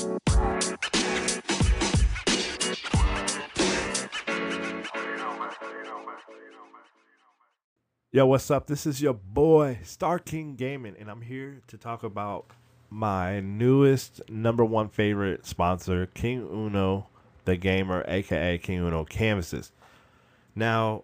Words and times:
Yo, 0.00 0.06
what's 8.26 8.48
up? 8.50 8.68
This 8.68 8.86
is 8.86 9.02
your 9.02 9.14
boy 9.14 9.80
Star 9.82 10.20
King 10.20 10.54
Gaming, 10.54 10.94
and 11.00 11.10
I'm 11.10 11.22
here 11.22 11.62
to 11.66 11.76
talk 11.76 12.04
about 12.04 12.46
my 12.90 13.40
newest 13.40 14.20
number 14.30 14.64
one 14.64 14.88
favorite 14.88 15.44
sponsor, 15.44 16.06
King 16.06 16.48
Uno, 16.48 17.08
the 17.44 17.56
gamer, 17.56 18.04
aka 18.06 18.56
King 18.58 18.78
Uno 18.78 19.04
Canvases. 19.04 19.72
Now, 20.54 21.02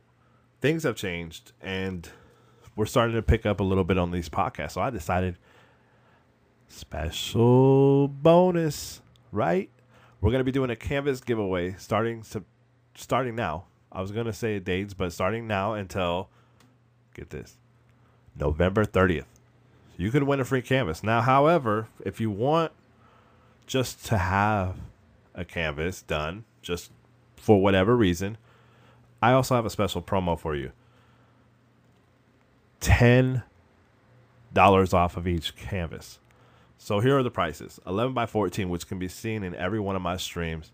things 0.61 0.85
have 0.85 0.95
changed, 0.95 1.51
and 1.61 2.09
we're 2.77 2.87
starting 2.87 3.17
to 3.17 3.23
pick 3.23 3.45
up 3.45 3.59
a 3.59 3.65
little 3.65 3.85
bit 3.85 3.99
on 3.99 4.13
these 4.13 4.29
podcasts. 4.29 4.73
So 4.73 4.83
I 4.83 4.91
decided 4.91 5.37
special 6.75 8.09
bonus, 8.09 9.01
right? 9.33 9.71
We're 10.21 10.33
gonna 10.33 10.45
be 10.45 10.53
doing 10.53 10.71
a 10.71 10.77
canvas 10.77 11.21
giveaway 11.21 11.75
starting 11.79 12.25
starting 12.95 13.35
now. 13.35 13.65
I 13.93 14.01
was 14.01 14.11
gonna 14.11 14.33
say 14.33 14.59
dates, 14.59 14.95
but 14.95 15.13
starting 15.13 15.47
now 15.47 15.75
until 15.75 16.29
get 17.15 17.31
this 17.31 17.57
November 18.39 18.85
30th. 18.85 19.27
You 19.97 20.11
could 20.11 20.25
win 20.25 20.41
a 20.41 20.45
free 20.45 20.63
canvas. 20.63 21.05
Now, 21.05 21.21
however, 21.21 21.87
if 22.05 22.21
you 22.21 22.31
want 22.31 22.73
just 23.67 24.05
to 24.07 24.19
have 24.19 24.77
a 25.35 25.45
canvas 25.45 26.03
done, 26.03 26.45
just 26.61 26.91
for 27.37 27.63
whatever 27.63 27.97
reason, 27.97 28.37
I 29.23 29.33
also 29.33 29.55
have 29.55 29.65
a 29.65 29.71
special 29.71 30.03
promo 30.03 30.37
for 30.39 30.57
you. 30.57 30.73
$10 32.81 33.43
off 34.93 35.17
of 35.17 35.29
each 35.29 35.55
canvas. 35.55 36.19
So 36.79 37.01
here 37.01 37.17
are 37.19 37.23
the 37.23 37.31
prices 37.31 37.81
11 37.87 38.15
by 38.15 38.27
14, 38.27 38.69
which 38.69 38.87
can 38.87 38.99
be 38.99 39.09
seen 39.09 39.43
in 39.43 39.55
every 39.55 39.81
one 39.81 39.97
of 39.97 40.03
my 40.03 40.17
streams, 40.17 40.73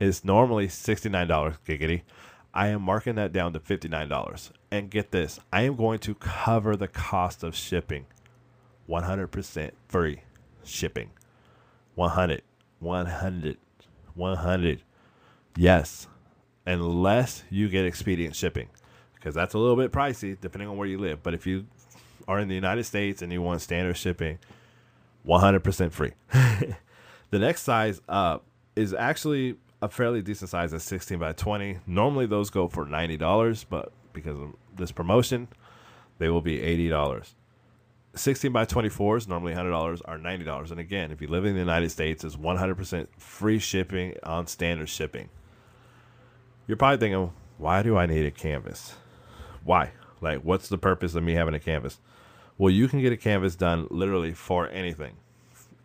is 0.00 0.24
normally 0.24 0.66
$69 0.66 1.56
giggity. 1.66 2.02
I 2.52 2.68
am 2.68 2.82
marking 2.82 3.14
that 3.14 3.32
down 3.32 3.52
to 3.52 3.60
$59. 3.60 4.50
And 4.70 4.90
get 4.90 5.12
this, 5.12 5.38
I 5.52 5.62
am 5.62 5.76
going 5.76 6.00
to 6.00 6.14
cover 6.14 6.76
the 6.76 6.88
cost 6.88 7.44
of 7.44 7.54
shipping. 7.54 8.06
100% 8.88 9.70
free 9.86 10.22
shipping. 10.64 11.10
100, 11.94 12.42
100, 12.80 13.58
100. 14.14 14.82
Yes, 15.56 16.08
unless 16.66 17.44
you 17.50 17.68
get 17.68 17.84
expedient 17.84 18.34
shipping, 18.34 18.68
because 19.14 19.34
that's 19.34 19.54
a 19.54 19.58
little 19.58 19.76
bit 19.76 19.92
pricey 19.92 20.36
depending 20.40 20.68
on 20.68 20.76
where 20.76 20.88
you 20.88 20.98
live. 20.98 21.22
But 21.22 21.34
if 21.34 21.46
you 21.46 21.66
are 22.26 22.38
in 22.38 22.48
the 22.48 22.54
United 22.54 22.84
States 22.84 23.22
and 23.22 23.32
you 23.32 23.42
want 23.42 23.60
standard 23.60 23.96
shipping, 23.96 24.38
100% 25.26 25.92
free. 25.92 26.12
the 27.30 27.38
next 27.38 27.62
size 27.62 28.00
up 28.08 28.44
is 28.76 28.94
actually 28.94 29.56
a 29.82 29.88
fairly 29.88 30.22
decent 30.22 30.50
size 30.50 30.74
at 30.74 30.82
16 30.82 31.18
by 31.18 31.32
20. 31.32 31.78
Normally 31.86 32.26
those 32.26 32.50
go 32.50 32.68
for 32.68 32.84
$90, 32.84 33.64
but 33.68 33.92
because 34.12 34.38
of 34.38 34.54
this 34.76 34.92
promotion, 34.92 35.48
they 36.18 36.28
will 36.28 36.40
be 36.40 36.58
$80. 36.58 37.34
16 38.14 38.52
by 38.52 38.64
24s, 38.64 39.28
normally 39.28 39.54
$100, 39.54 40.00
are 40.04 40.18
$90. 40.18 40.70
And 40.70 40.80
again, 40.80 41.12
if 41.12 41.22
you 41.22 41.28
live 41.28 41.44
in 41.44 41.54
the 41.54 41.60
United 41.60 41.90
States, 41.90 42.24
it's 42.24 42.36
100% 42.36 43.06
free 43.16 43.58
shipping 43.58 44.14
on 44.24 44.46
standard 44.46 44.88
shipping. 44.88 45.28
You're 46.66 46.76
probably 46.76 46.98
thinking, 46.98 47.32
why 47.58 47.82
do 47.82 47.96
I 47.96 48.06
need 48.06 48.26
a 48.26 48.30
canvas? 48.30 48.94
Why? 49.64 49.92
Like, 50.20 50.40
what's 50.40 50.68
the 50.68 50.78
purpose 50.78 51.14
of 51.14 51.22
me 51.22 51.34
having 51.34 51.54
a 51.54 51.60
canvas? 51.60 52.00
Well, 52.60 52.70
you 52.70 52.88
can 52.88 53.00
get 53.00 53.10
a 53.10 53.16
canvas 53.16 53.56
done 53.56 53.86
literally 53.90 54.34
for 54.34 54.68
anything, 54.68 55.16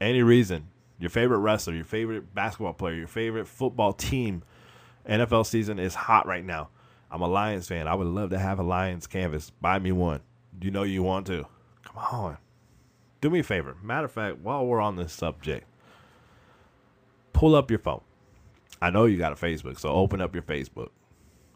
any 0.02 0.22
reason. 0.24 0.68
Your 1.00 1.10
favorite 1.10 1.38
wrestler, 1.38 1.74
your 1.74 1.86
favorite 1.86 2.36
basketball 2.36 2.74
player, 2.74 2.96
your 2.96 3.08
favorite 3.08 3.48
football 3.48 3.94
team. 3.94 4.44
NFL 5.08 5.46
season 5.46 5.80
is 5.80 5.96
hot 5.96 6.28
right 6.28 6.44
now. 6.44 6.68
I'm 7.10 7.22
a 7.22 7.30
Lions 7.30 7.70
fan. 7.70 7.88
I 7.88 7.96
would 7.96 8.08
love 8.08 8.32
to 8.32 8.38
have 8.38 8.60
a 8.60 8.64
Lions 8.64 9.08
canvas. 9.08 9.52
Buy 9.62 9.80
me 9.80 9.94
one. 9.94 10.20
You 10.60 10.70
know 10.70 10.84
you 10.84 11.02
want 11.02 11.28
to. 11.28 11.48
Come 11.86 11.98
on. 12.12 12.38
Do 13.22 13.30
me 13.30 13.40
a 13.40 13.44
favor. 13.44 13.78
Matter 13.82 14.08
of 14.08 14.12
fact, 14.12 14.40
while 14.40 14.66
we're 14.66 14.82
on 14.82 14.98
this 14.98 15.14
subject, 15.14 15.66
pull 17.32 17.56
up 17.56 17.72
your 17.72 17.80
phone. 17.80 18.02
I 18.82 18.90
know 18.90 19.06
you 19.06 19.18
got 19.18 19.32
a 19.32 19.36
Facebook, 19.38 19.80
so 19.80 19.88
open 19.92 20.20
up 20.20 20.36
your 20.36 20.44
Facebook. 20.44 20.90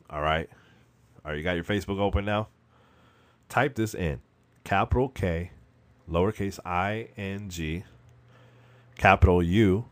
All 0.10 0.22
right. 0.22 0.50
Right, 1.26 1.36
you 1.36 1.44
got 1.44 1.56
your 1.56 1.66
Facebook 1.66 2.00
open 2.00 2.24
now? 2.24 2.48
Type 3.50 3.76
this 3.76 3.94
in 3.94 4.22
capital 4.70 5.10
K, 5.10 5.50
lowercase 6.08 6.60
i 6.64 7.08
n 7.18 7.50
g, 7.50 7.84
capital 8.98 9.42
U, 9.42 9.86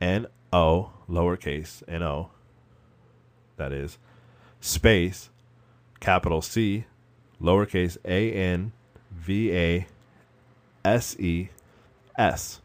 N 0.00 0.26
O, 0.50 0.90
lowercase 1.06 1.82
n 1.86 2.02
o, 2.02 2.30
that 3.58 3.74
is, 3.74 3.98
space, 4.58 5.28
capital 6.00 6.40
C, 6.40 6.86
lowercase 7.42 7.98
a 8.06 8.32
n 8.32 8.72
v 9.12 9.52
a 9.52 9.86
s 10.82 11.14
e 11.20 11.50
s. 12.16 12.62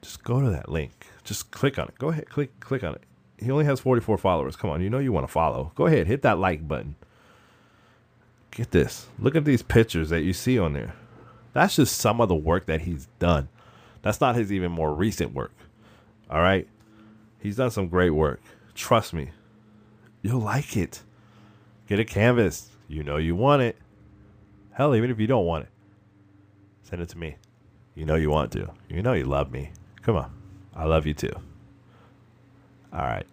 Just 0.00 0.24
go 0.24 0.40
to 0.40 0.48
that 0.48 0.70
link. 0.70 1.08
Just 1.22 1.50
click 1.50 1.78
on 1.78 1.86
it. 1.88 1.98
Go 1.98 2.08
ahead, 2.08 2.30
click 2.30 2.58
click 2.60 2.82
on 2.82 2.94
it. 2.94 3.02
He 3.36 3.50
only 3.50 3.66
has 3.66 3.78
44 3.78 4.16
followers. 4.16 4.56
Come 4.56 4.70
on, 4.70 4.80
you 4.80 4.88
know 4.88 5.00
you 5.00 5.12
want 5.12 5.26
to 5.26 5.32
follow. 5.32 5.72
Go 5.74 5.84
ahead, 5.84 6.06
hit 6.06 6.22
that 6.22 6.38
like 6.38 6.66
button. 6.66 6.96
Get 8.58 8.72
this. 8.72 9.06
Look 9.20 9.36
at 9.36 9.44
these 9.44 9.62
pictures 9.62 10.10
that 10.10 10.22
you 10.22 10.32
see 10.32 10.58
on 10.58 10.72
there. 10.72 10.96
That's 11.52 11.76
just 11.76 11.96
some 11.96 12.20
of 12.20 12.28
the 12.28 12.34
work 12.34 12.66
that 12.66 12.80
he's 12.80 13.06
done. 13.20 13.48
That's 14.02 14.20
not 14.20 14.34
his 14.34 14.50
even 14.50 14.72
more 14.72 14.92
recent 14.92 15.32
work. 15.32 15.52
All 16.28 16.40
right? 16.40 16.66
He's 17.38 17.54
done 17.54 17.70
some 17.70 17.86
great 17.86 18.10
work. 18.10 18.40
Trust 18.74 19.14
me. 19.14 19.30
You'll 20.22 20.40
like 20.40 20.76
it. 20.76 21.04
Get 21.86 22.00
a 22.00 22.04
canvas. 22.04 22.70
You 22.88 23.04
know 23.04 23.16
you 23.16 23.36
want 23.36 23.62
it. 23.62 23.76
Hell, 24.72 24.96
even 24.96 25.12
if 25.12 25.20
you 25.20 25.28
don't 25.28 25.46
want 25.46 25.66
it, 25.66 25.70
send 26.82 27.00
it 27.00 27.10
to 27.10 27.18
me. 27.18 27.36
You 27.94 28.06
know 28.06 28.16
you 28.16 28.28
want 28.28 28.50
to. 28.54 28.72
You 28.88 29.02
know 29.02 29.12
you 29.12 29.24
love 29.24 29.52
me. 29.52 29.70
Come 30.02 30.16
on. 30.16 30.32
I 30.74 30.84
love 30.86 31.06
you 31.06 31.14
too. 31.14 31.32
All 32.92 33.02
right. 33.02 33.26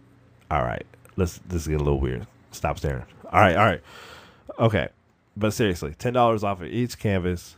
All 0.52 0.62
right. 0.62 0.86
Let's 1.16 1.40
this 1.48 1.64
is 1.64 1.68
getting 1.68 1.82
a 1.82 1.84
little 1.84 2.00
weird. 2.00 2.28
Stop 2.52 2.78
staring. 2.78 3.06
All 3.32 3.42
right, 3.42 3.56
all 3.56 3.66
right. 3.66 3.82
Okay. 4.60 4.90
But 5.38 5.52
seriously, 5.52 5.94
ten 5.94 6.14
dollars 6.14 6.44
off 6.46 6.62
of 6.62 6.68
each 6.68 6.98
canvas 6.98 7.58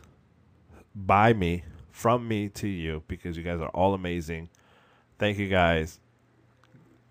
by 0.94 1.32
me, 1.32 1.62
from 1.90 2.26
me 2.26 2.48
to 2.50 2.66
you, 2.66 3.04
because 3.06 3.36
you 3.36 3.44
guys 3.44 3.60
are 3.60 3.68
all 3.68 3.94
amazing. 3.94 4.48
Thank 5.18 5.38
you 5.38 5.48
guys. 5.48 6.00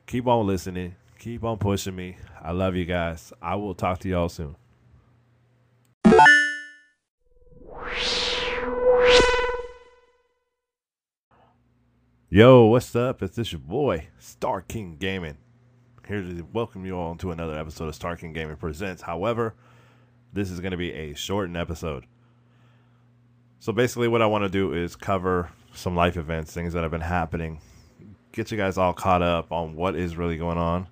Keep 0.07 0.27
on 0.27 0.45
listening. 0.45 0.95
Keep 1.19 1.45
on 1.45 1.57
pushing 1.57 1.95
me. 1.95 2.17
I 2.41 2.51
love 2.51 2.75
you 2.75 2.85
guys. 2.85 3.31
I 3.41 3.55
will 3.55 3.75
talk 3.75 3.99
to 3.99 4.09
y'all 4.09 4.29
soon. 4.29 4.55
Yo, 12.29 12.65
what's 12.65 12.93
up? 12.93 13.23
It's 13.23 13.37
this 13.37 13.53
your 13.53 13.59
boy, 13.59 14.09
Star 14.19 14.61
King 14.61 14.97
Gaming. 14.99 15.37
Here 16.05 16.21
to 16.21 16.47
welcome 16.51 16.85
you 16.85 16.97
all 16.97 17.15
to 17.15 17.31
another 17.31 17.57
episode 17.57 17.87
of 17.87 17.95
Star 17.95 18.17
King 18.17 18.33
Gaming 18.33 18.57
Presents. 18.57 19.01
However, 19.01 19.55
this 20.37 20.51
is 20.51 20.59
going 20.59 20.71
to 20.71 20.77
be 20.77 20.93
a 20.93 21.13
shortened 21.15 21.57
episode. 21.57 22.05
So 23.59 23.73
basically, 23.73 24.07
what 24.07 24.21
I 24.21 24.27
want 24.27 24.43
to 24.43 24.49
do 24.49 24.73
is 24.73 24.95
cover 24.95 25.49
some 25.73 25.95
life 25.95 26.15
events, 26.15 26.53
things 26.53 26.73
that 26.73 26.83
have 26.83 26.91
been 26.91 27.01
happening, 27.01 27.59
get 28.31 28.51
you 28.51 28.57
guys 28.57 28.77
all 28.77 28.93
caught 28.93 29.21
up 29.21 29.51
on 29.51 29.75
what 29.75 29.95
is 29.95 30.15
really 30.15 30.37
going 30.37 30.57
on. 30.57 30.87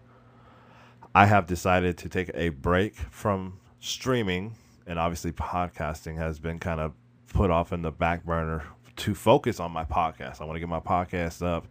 I 1.13 1.27
have 1.27 1.45
decided 1.45 1.97
to 1.99 2.09
take 2.09 2.31
a 2.33 2.49
break 2.49 2.95
from 2.95 3.59
streaming, 3.79 4.55
and 4.87 4.97
obviously, 4.97 5.31
podcasting 5.31 6.17
has 6.17 6.39
been 6.39 6.59
kind 6.59 6.81
of 6.81 6.93
put 7.31 7.51
off 7.51 7.71
in 7.71 7.83
the 7.83 7.91
back 7.91 8.25
burner 8.25 8.63
to 8.97 9.13
focus 9.13 9.59
on 9.59 9.71
my 9.71 9.85
podcast. 9.85 10.41
I 10.41 10.45
want 10.45 10.55
to 10.55 10.59
get 10.59 10.69
my 10.69 10.79
podcast 10.79 11.45
up 11.45 11.67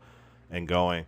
and 0.51 0.69
going. 0.69 1.07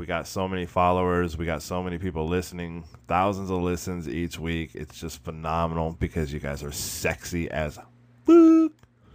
We 0.00 0.06
got 0.06 0.26
so 0.26 0.48
many 0.48 0.64
followers. 0.64 1.36
We 1.36 1.44
got 1.44 1.60
so 1.60 1.82
many 1.82 1.98
people 1.98 2.26
listening. 2.26 2.84
Thousands 3.06 3.50
of 3.50 3.60
listens 3.60 4.08
each 4.08 4.38
week. 4.38 4.70
It's 4.72 4.98
just 4.98 5.22
phenomenal 5.22 5.94
because 6.00 6.32
you 6.32 6.40
guys 6.40 6.62
are 6.62 6.72
sexy 6.72 7.50
as. 7.50 7.78
You 8.26 8.70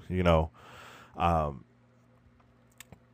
know, 0.10 0.52
um, 1.18 1.66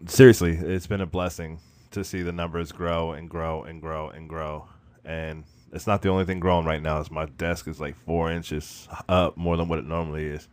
seriously, 0.05 0.51
it's 0.51 0.85
been 0.85 0.99
a 0.99 1.05
blessing 1.05 1.61
to 1.91 2.03
see 2.03 2.23
the 2.23 2.33
numbers 2.33 2.73
grow 2.73 3.13
and 3.13 3.29
grow 3.29 3.63
and 3.63 3.81
grow 3.81 4.09
and 4.09 4.27
grow. 4.27 4.67
And 5.05 5.45
it's 5.71 5.87
not 5.87 6.01
the 6.01 6.09
only 6.09 6.25
thing 6.25 6.41
growing 6.41 6.65
right 6.65 6.81
now. 6.81 6.99
Is 6.99 7.09
my 7.09 7.25
desk 7.25 7.69
is 7.69 7.79
like 7.79 7.95
four 7.95 8.29
inches 8.29 8.89
up 9.07 9.37
more 9.37 9.55
than 9.55 9.69
what 9.69 9.79
it 9.79 9.85
normally 9.85 10.25
is 10.25 10.49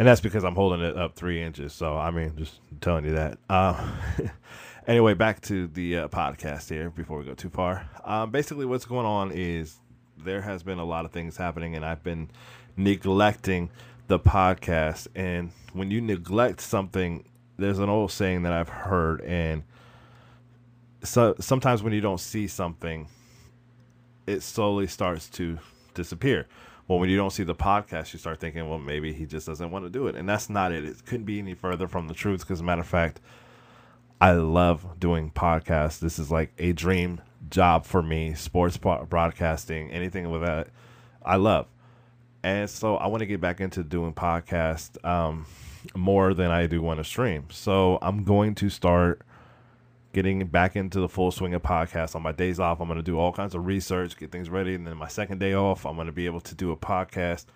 and 0.00 0.08
that's 0.08 0.22
because 0.22 0.44
I'm 0.44 0.54
holding 0.54 0.80
it 0.80 0.96
up 0.96 1.14
three 1.14 1.42
inches. 1.42 1.74
So 1.74 1.94
I 1.94 2.10
mean, 2.10 2.32
just 2.38 2.58
telling 2.80 3.04
you 3.04 3.12
that. 3.12 3.36
Uh, 3.50 3.92
anyway, 4.86 5.14
back 5.14 5.40
to 5.42 5.66
the 5.66 5.98
uh, 5.98 6.08
podcast 6.08 6.68
here 6.68 6.90
before 6.90 7.18
we 7.18 7.24
go 7.24 7.34
too 7.34 7.50
far. 7.50 7.88
Um, 8.04 8.30
basically, 8.30 8.66
what's 8.66 8.84
going 8.84 9.06
on 9.06 9.32
is 9.32 9.78
there 10.16 10.42
has 10.42 10.62
been 10.62 10.78
a 10.78 10.84
lot 10.84 11.04
of 11.04 11.12
things 11.12 11.36
happening, 11.36 11.76
and 11.76 11.84
I've 11.84 12.02
been 12.02 12.30
neglecting 12.76 13.70
the 14.06 14.18
podcast. 14.18 15.08
And 15.14 15.52
when 15.72 15.90
you 15.90 16.00
neglect 16.00 16.60
something 16.60 17.24
there's 17.60 17.78
an 17.78 17.88
old 17.88 18.10
saying 18.10 18.42
that 18.42 18.52
I've 18.52 18.68
heard, 18.68 19.20
and 19.20 19.62
so 21.02 21.34
sometimes 21.38 21.82
when 21.82 21.92
you 21.92 22.00
don't 22.00 22.20
see 22.20 22.46
something, 22.48 23.06
it 24.26 24.42
slowly 24.42 24.86
starts 24.86 25.28
to 25.30 25.58
disappear. 25.94 26.46
Well, 26.88 26.98
when 26.98 27.08
you 27.08 27.16
don't 27.16 27.30
see 27.30 27.44
the 27.44 27.54
podcast, 27.54 28.12
you 28.12 28.18
start 28.18 28.40
thinking, 28.40 28.68
well, 28.68 28.78
maybe 28.78 29.12
he 29.12 29.26
just 29.26 29.46
doesn't 29.46 29.70
want 29.70 29.84
to 29.84 29.90
do 29.90 30.08
it, 30.08 30.16
and 30.16 30.28
that's 30.28 30.50
not 30.50 30.72
it. 30.72 30.84
It 30.84 31.04
couldn't 31.04 31.26
be 31.26 31.38
any 31.38 31.54
further 31.54 31.86
from 31.86 32.08
the 32.08 32.14
truth. 32.14 32.40
Because, 32.40 32.62
matter 32.62 32.80
of 32.80 32.86
fact, 32.88 33.20
I 34.20 34.32
love 34.32 35.00
doing 35.00 35.30
podcasts. 35.30 35.98
This 35.98 36.18
is 36.18 36.30
like 36.30 36.52
a 36.58 36.72
dream 36.72 37.22
job 37.48 37.86
for 37.86 38.02
me. 38.02 38.34
Sports 38.34 38.76
broadcasting, 38.76 39.90
anything 39.90 40.30
with 40.30 40.42
that, 40.42 40.68
I 41.24 41.36
love. 41.36 41.66
And 42.42 42.68
so 42.68 42.96
I 42.96 43.06
want 43.06 43.20
to 43.20 43.26
get 43.26 43.40
back 43.40 43.60
into 43.60 43.82
doing 43.82 44.12
podcasts 44.12 45.02
um, 45.04 45.46
more 45.94 46.34
than 46.34 46.50
I 46.50 46.66
do 46.66 46.82
want 46.82 46.98
to 46.98 47.04
stream. 47.04 47.46
So 47.50 47.98
I'm 48.02 48.24
going 48.24 48.54
to 48.56 48.68
start 48.68 49.22
getting 50.12 50.46
back 50.46 50.76
into 50.76 51.00
the 51.00 51.08
full 51.08 51.30
swing 51.30 51.54
of 51.54 51.62
podcasts 51.62 52.14
on 52.14 52.22
my 52.22 52.32
days 52.32 52.58
off. 52.58 52.80
I'm 52.80 52.88
going 52.88 52.98
to 52.98 53.02
do 53.02 53.18
all 53.18 53.32
kinds 53.32 53.54
of 53.54 53.66
research, 53.66 54.16
get 54.16 54.32
things 54.32 54.50
ready, 54.50 54.74
and 54.74 54.86
then 54.86 54.96
my 54.96 55.08
second 55.08 55.38
day 55.38 55.54
off, 55.54 55.86
I'm 55.86 55.94
going 55.94 56.06
to 56.06 56.12
be 56.12 56.26
able 56.26 56.40
to 56.42 56.54
do 56.54 56.72
a 56.72 56.76
podcast. 56.76 57.46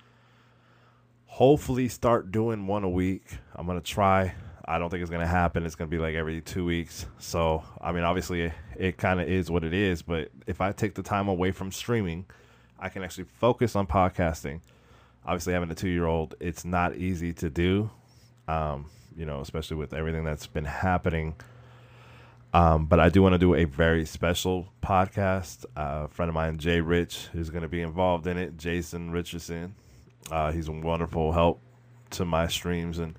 Hopefully, 1.26 1.88
start 1.88 2.30
doing 2.30 2.66
one 2.66 2.84
a 2.84 2.88
week. 2.88 3.38
I'm 3.54 3.66
going 3.66 3.80
to 3.80 3.84
try. 3.84 4.34
I 4.66 4.78
don't 4.78 4.90
think 4.90 5.02
it's 5.02 5.10
to 5.10 5.26
happen. 5.26 5.64
It's 5.64 5.74
to 5.88 5.96
be 5.96 6.02
like 6.02 6.14
every 6.14 6.40
two 6.40 6.64
weeks. 6.64 7.06
So, 7.18 7.62
I 7.80 7.92
mean, 7.92 8.04
obviously, 8.04 8.52
it, 8.76 8.96
kind 8.96 9.20
of 9.20 9.28
is 9.28 9.50
what 9.50 9.64
it 9.64 9.74
is. 9.74 10.02
But 10.02 10.30
if 10.46 10.60
I 10.60 10.72
take 10.72 10.94
the 10.94 11.02
time 11.02 11.28
away 11.28 11.50
from 11.50 11.70
streaming, 11.70 12.26
I 12.78 12.88
can 12.88 13.02
actually 13.02 13.24
focus 13.24 13.76
on 13.76 13.86
podcasting. 13.86 14.60
Obviously, 15.26 15.52
having 15.52 15.70
a 15.70 15.74
two 15.74 15.88
year 15.88 16.06
old, 16.06 16.34
it's 16.40 16.64
not 16.64 16.96
easy 16.96 17.32
to 17.34 17.50
do, 17.50 17.90
um, 18.48 18.90
you 19.16 19.24
know, 19.24 19.40
especially 19.40 19.76
with 19.76 19.94
everything 19.94 20.24
that's 20.24 20.46
been 20.46 20.64
happening 20.64 21.34
um, 22.54 22.86
but 22.86 23.00
I 23.00 23.08
do 23.08 23.20
want 23.20 23.32
to 23.32 23.38
do 23.38 23.56
a 23.56 23.64
very 23.64 24.06
special 24.06 24.68
podcast. 24.80 25.64
Uh, 25.76 26.04
a 26.04 26.08
friend 26.08 26.28
of 26.28 26.36
mine, 26.36 26.56
Jay 26.56 26.80
Rich, 26.80 27.30
is 27.34 27.50
going 27.50 27.62
to 27.62 27.68
be 27.68 27.82
involved 27.82 28.28
in 28.28 28.38
it. 28.38 28.56
Jason 28.56 29.10
Richardson. 29.10 29.74
Uh, 30.30 30.52
he's 30.52 30.68
a 30.68 30.72
wonderful 30.72 31.32
help 31.32 31.60
to 32.10 32.24
my 32.24 32.46
streams 32.46 33.00
and 33.00 33.18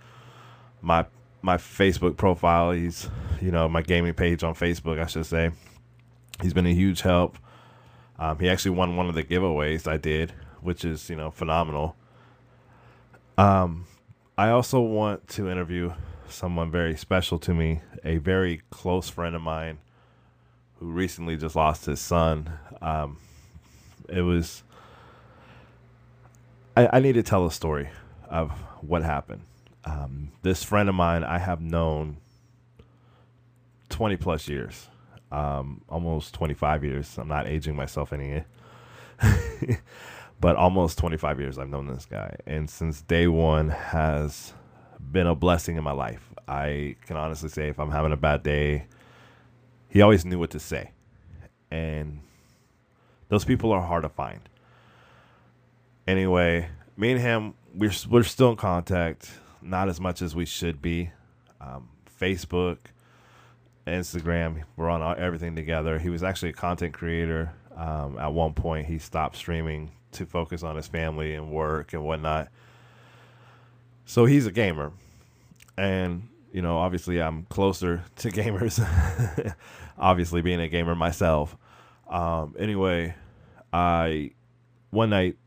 my 0.81 1.05
my 1.45 1.57
Facebook 1.57 2.17
profile. 2.17 2.71
He's 2.71 3.07
you 3.39 3.51
know 3.51 3.69
my 3.69 3.81
gaming 3.81 4.13
page 4.13 4.43
on 4.43 4.55
Facebook, 4.55 5.01
I 5.01 5.05
should 5.05 5.25
say. 5.25 5.51
He's 6.41 6.53
been 6.53 6.65
a 6.65 6.73
huge 6.73 7.01
help. 7.01 7.37
Um, 8.17 8.39
he 8.39 8.49
actually 8.49 8.71
won 8.71 8.97
one 8.97 9.07
of 9.07 9.15
the 9.15 9.23
giveaways 9.23 9.89
I 9.89 9.97
did, 9.97 10.33
which 10.61 10.83
is 10.83 11.09
you 11.09 11.15
know 11.15 11.31
phenomenal. 11.31 11.95
Um, 13.37 13.85
I 14.37 14.49
also 14.49 14.81
want 14.81 15.27
to 15.29 15.49
interview 15.49 15.93
someone 16.27 16.71
very 16.71 16.97
special 16.97 17.37
to 17.39 17.53
me, 17.53 17.81
a 18.03 18.17
very 18.17 18.61
close 18.71 19.09
friend 19.09 19.35
of 19.35 19.41
mine 19.41 19.77
who 20.79 20.87
recently 20.87 21.37
just 21.37 21.55
lost 21.55 21.85
his 21.85 21.99
son. 21.99 22.51
Um, 22.81 23.19
it 24.09 24.21
was. 24.21 24.63
I, 26.75 26.97
I, 26.97 26.99
need 26.99 27.13
to 27.13 27.23
tell 27.23 27.45
a 27.45 27.51
story 27.51 27.89
of 28.29 28.51
what 28.81 29.01
happened. 29.03 29.43
Um, 29.85 30.31
this 30.41 30.63
friend 30.63 30.89
of 30.89 30.95
mine 30.95 31.23
I 31.23 31.37
have 31.37 31.61
known 31.61 32.17
20 33.89 34.17
plus 34.17 34.47
years, 34.47 34.87
um, 35.31 35.81
almost 35.87 36.33
25 36.33 36.83
years. 36.83 37.17
I'm 37.17 37.27
not 37.27 37.47
aging 37.47 37.75
myself 37.75 38.11
any. 38.11 38.43
but 40.39 40.55
almost 40.55 40.97
25 40.97 41.39
years 41.39 41.57
I've 41.57 41.69
known 41.69 41.87
this 41.87 42.05
guy. 42.05 42.35
And 42.45 42.69
since 42.69 43.01
day 43.01 43.27
one 43.27 43.69
has 43.69 44.53
been 44.99 45.27
a 45.27 45.35
blessing 45.35 45.77
in 45.77 45.83
my 45.83 45.91
life. 45.91 46.33
I 46.47 46.95
can 47.05 47.17
honestly 47.17 47.49
say 47.49 47.69
if 47.69 47.79
I'm 47.79 47.91
having 47.91 48.11
a 48.11 48.17
bad 48.17 48.43
day, 48.43 48.85
he 49.89 50.01
always 50.01 50.25
knew 50.25 50.39
what 50.39 50.51
to 50.51 50.59
say. 50.59 50.91
And 51.71 52.19
those 53.29 53.45
people 53.45 53.71
are 53.71 53.81
hard 53.81 54.03
to 54.03 54.09
find. 54.09 54.41
Anyway, 56.07 56.69
me 56.97 57.11
and 57.13 57.21
him, 57.21 57.53
we're, 57.73 57.91
we're 58.09 58.23
still 58.23 58.51
in 58.51 58.55
contact, 58.57 59.31
not 59.65 59.89
as 59.89 59.99
much 59.99 60.21
as 60.21 60.35
we 60.35 60.45
should 60.45 60.81
be. 60.81 61.11
Um, 61.59 61.89
Facebook, 62.19 62.77
Instagram, 63.87 64.63
we're 64.75 64.89
on 64.89 65.17
everything 65.19 65.55
together. 65.55 65.99
He 65.99 66.09
was 66.09 66.23
actually 66.23 66.49
a 66.49 66.53
content 66.53 66.93
creator. 66.93 67.53
Um, 67.75 68.17
at 68.17 68.31
one 68.33 68.53
point, 68.53 68.87
he 68.87 68.99
stopped 68.99 69.35
streaming 69.35 69.91
to 70.13 70.25
focus 70.25 70.63
on 70.63 70.75
his 70.75 70.87
family 70.87 71.35
and 71.35 71.51
work 71.51 71.93
and 71.93 72.03
whatnot. 72.03 72.49
So 74.05 74.25
he's 74.25 74.45
a 74.45 74.51
gamer, 74.51 74.91
and 75.77 76.29
you 76.51 76.61
know, 76.61 76.77
obviously, 76.77 77.21
I'm 77.21 77.43
closer 77.45 78.03
to 78.17 78.29
gamers. 78.29 78.79
obviously, 79.97 80.41
being 80.41 80.61
a 80.61 80.69
gamer 80.69 80.95
myself. 80.95 81.57
Um, 82.09 82.55
anyway, 82.57 83.15
I 83.73 84.31
one 84.91 85.09
night, 85.09 85.37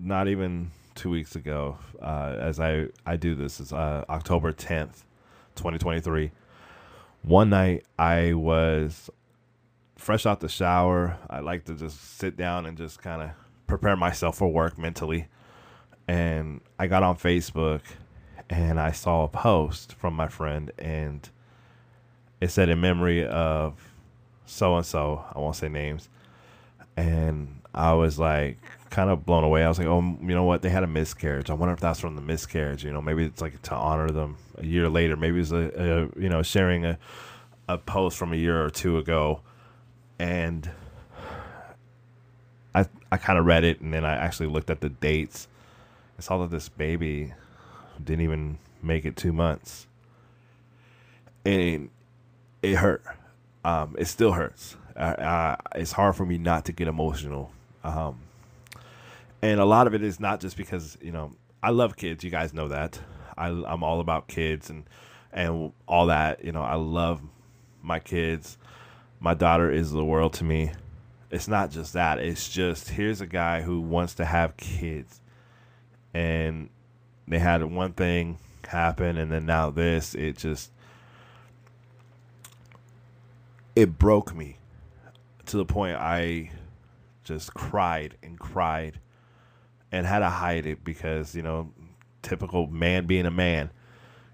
not 0.00 0.28
even 0.28 0.70
two 0.94 1.10
weeks 1.10 1.36
ago, 1.36 1.78
uh, 2.00 2.36
as 2.38 2.60
I 2.60 2.88
I 3.06 3.16
do 3.16 3.34
this 3.34 3.60
is 3.60 3.72
uh, 3.72 4.04
October 4.08 4.52
10th, 4.52 5.04
2023. 5.56 6.30
One 7.22 7.50
night, 7.50 7.84
I 7.98 8.32
was 8.32 9.10
fresh 9.96 10.26
out 10.26 10.40
the 10.40 10.48
shower. 10.48 11.18
I 11.30 11.40
like 11.40 11.64
to 11.66 11.74
just 11.74 12.18
sit 12.18 12.36
down 12.36 12.66
and 12.66 12.76
just 12.76 13.00
kind 13.00 13.22
of 13.22 13.30
prepare 13.66 13.96
myself 13.96 14.38
for 14.38 14.48
work 14.52 14.76
mentally 14.76 15.28
and 16.08 16.60
I 16.78 16.86
got 16.86 17.02
on 17.02 17.16
Facebook 17.16 17.80
and 18.50 18.80
I 18.80 18.92
saw 18.92 19.24
a 19.24 19.28
post 19.28 19.94
from 19.94 20.14
my 20.14 20.28
friend 20.28 20.70
and 20.78 21.28
it 22.40 22.50
said 22.50 22.68
in 22.68 22.80
memory 22.80 23.24
of 23.26 23.92
so 24.44 24.76
and 24.76 24.84
so, 24.84 25.24
I 25.32 25.38
won't 25.38 25.56
say 25.56 25.68
names. 25.68 26.08
And 26.96 27.62
I 27.72 27.94
was 27.94 28.18
like 28.18 28.58
kind 28.92 29.10
of 29.10 29.26
blown 29.26 29.42
away. 29.42 29.64
I 29.64 29.68
was 29.68 29.78
like, 29.78 29.88
"Oh, 29.88 30.00
you 30.00 30.34
know 30.34 30.44
what? 30.44 30.62
They 30.62 30.68
had 30.68 30.84
a 30.84 30.86
miscarriage. 30.86 31.50
I 31.50 31.54
wonder 31.54 31.74
if 31.74 31.80
that's 31.80 31.98
from 31.98 32.14
the 32.14 32.22
miscarriage. 32.22 32.84
You 32.84 32.92
know, 32.92 33.02
maybe 33.02 33.24
it's 33.24 33.40
like 33.40 33.60
to 33.62 33.74
honor 33.74 34.10
them 34.10 34.36
a 34.58 34.64
year 34.64 34.88
later. 34.88 35.16
Maybe 35.16 35.40
it's 35.40 35.50
a, 35.50 36.10
a 36.16 36.20
you 36.20 36.28
know 36.28 36.42
sharing 36.42 36.84
a 36.84 36.98
a 37.68 37.78
post 37.78 38.16
from 38.16 38.32
a 38.32 38.36
year 38.36 38.64
or 38.64 38.70
two 38.70 38.98
ago." 38.98 39.40
And 40.18 40.70
I 42.74 42.86
I 43.10 43.16
kind 43.16 43.38
of 43.38 43.46
read 43.46 43.64
it, 43.64 43.80
and 43.80 43.92
then 43.92 44.04
I 44.04 44.14
actually 44.14 44.48
looked 44.48 44.70
at 44.70 44.80
the 44.80 44.88
dates, 44.88 45.48
I 46.18 46.22
saw 46.22 46.38
that 46.38 46.50
this 46.50 46.68
baby 46.68 47.32
didn't 48.02 48.22
even 48.22 48.58
make 48.82 49.04
it 49.04 49.16
two 49.16 49.32
months, 49.32 49.86
and 51.44 51.90
it 52.62 52.76
hurt. 52.76 53.02
Um, 53.64 53.96
it 53.98 54.06
still 54.06 54.32
hurts. 54.32 54.76
Uh, 54.96 55.56
it's 55.74 55.92
hard 55.92 56.14
for 56.14 56.26
me 56.26 56.38
not 56.38 56.64
to 56.66 56.72
get 56.72 56.88
emotional. 56.88 57.50
Um, 57.82 58.20
and 59.42 59.60
a 59.60 59.64
lot 59.64 59.86
of 59.86 59.94
it 59.94 60.02
is 60.02 60.20
not 60.20 60.40
just 60.40 60.56
because 60.56 60.96
you 61.02 61.12
know 61.12 61.32
I 61.62 61.70
love 61.70 61.96
kids. 61.96 62.24
You 62.24 62.30
guys 62.30 62.54
know 62.54 62.68
that. 62.68 63.00
I, 63.36 63.48
I'm 63.48 63.82
all 63.82 64.00
about 64.00 64.28
kids 64.28 64.70
and 64.70 64.84
and 65.32 65.72
all 65.86 66.06
that. 66.06 66.44
You 66.44 66.52
know, 66.52 66.62
I 66.62 66.76
love 66.76 67.20
my 67.82 67.98
kids. 67.98 68.56
My 69.20 69.34
daughter 69.34 69.70
is 69.70 69.92
the 69.92 70.04
world 70.04 70.32
to 70.34 70.44
me. 70.44 70.72
It's 71.30 71.48
not 71.48 71.70
just 71.70 71.92
that. 71.94 72.18
It's 72.18 72.48
just 72.48 72.90
here's 72.90 73.20
a 73.20 73.26
guy 73.26 73.62
who 73.62 73.80
wants 73.80 74.14
to 74.14 74.24
have 74.24 74.56
kids 74.56 75.20
and 76.14 76.68
they 77.26 77.38
had 77.38 77.64
one 77.64 77.92
thing 77.92 78.38
happen 78.66 79.18
and 79.18 79.30
then 79.30 79.44
now 79.44 79.68
this 79.70 80.14
it 80.14 80.36
just 80.36 80.70
it 83.76 83.98
broke 83.98 84.34
me 84.34 84.56
to 85.44 85.56
the 85.56 85.64
point 85.64 85.96
I 85.96 86.50
just 87.24 87.54
cried 87.54 88.16
and 88.22 88.38
cried 88.38 88.98
and 89.92 90.06
had 90.06 90.20
to 90.20 90.28
hide 90.28 90.66
it 90.66 90.82
because 90.82 91.34
you 91.34 91.42
know 91.42 91.70
typical 92.22 92.66
man 92.66 93.06
being 93.06 93.26
a 93.26 93.30
man 93.30 93.70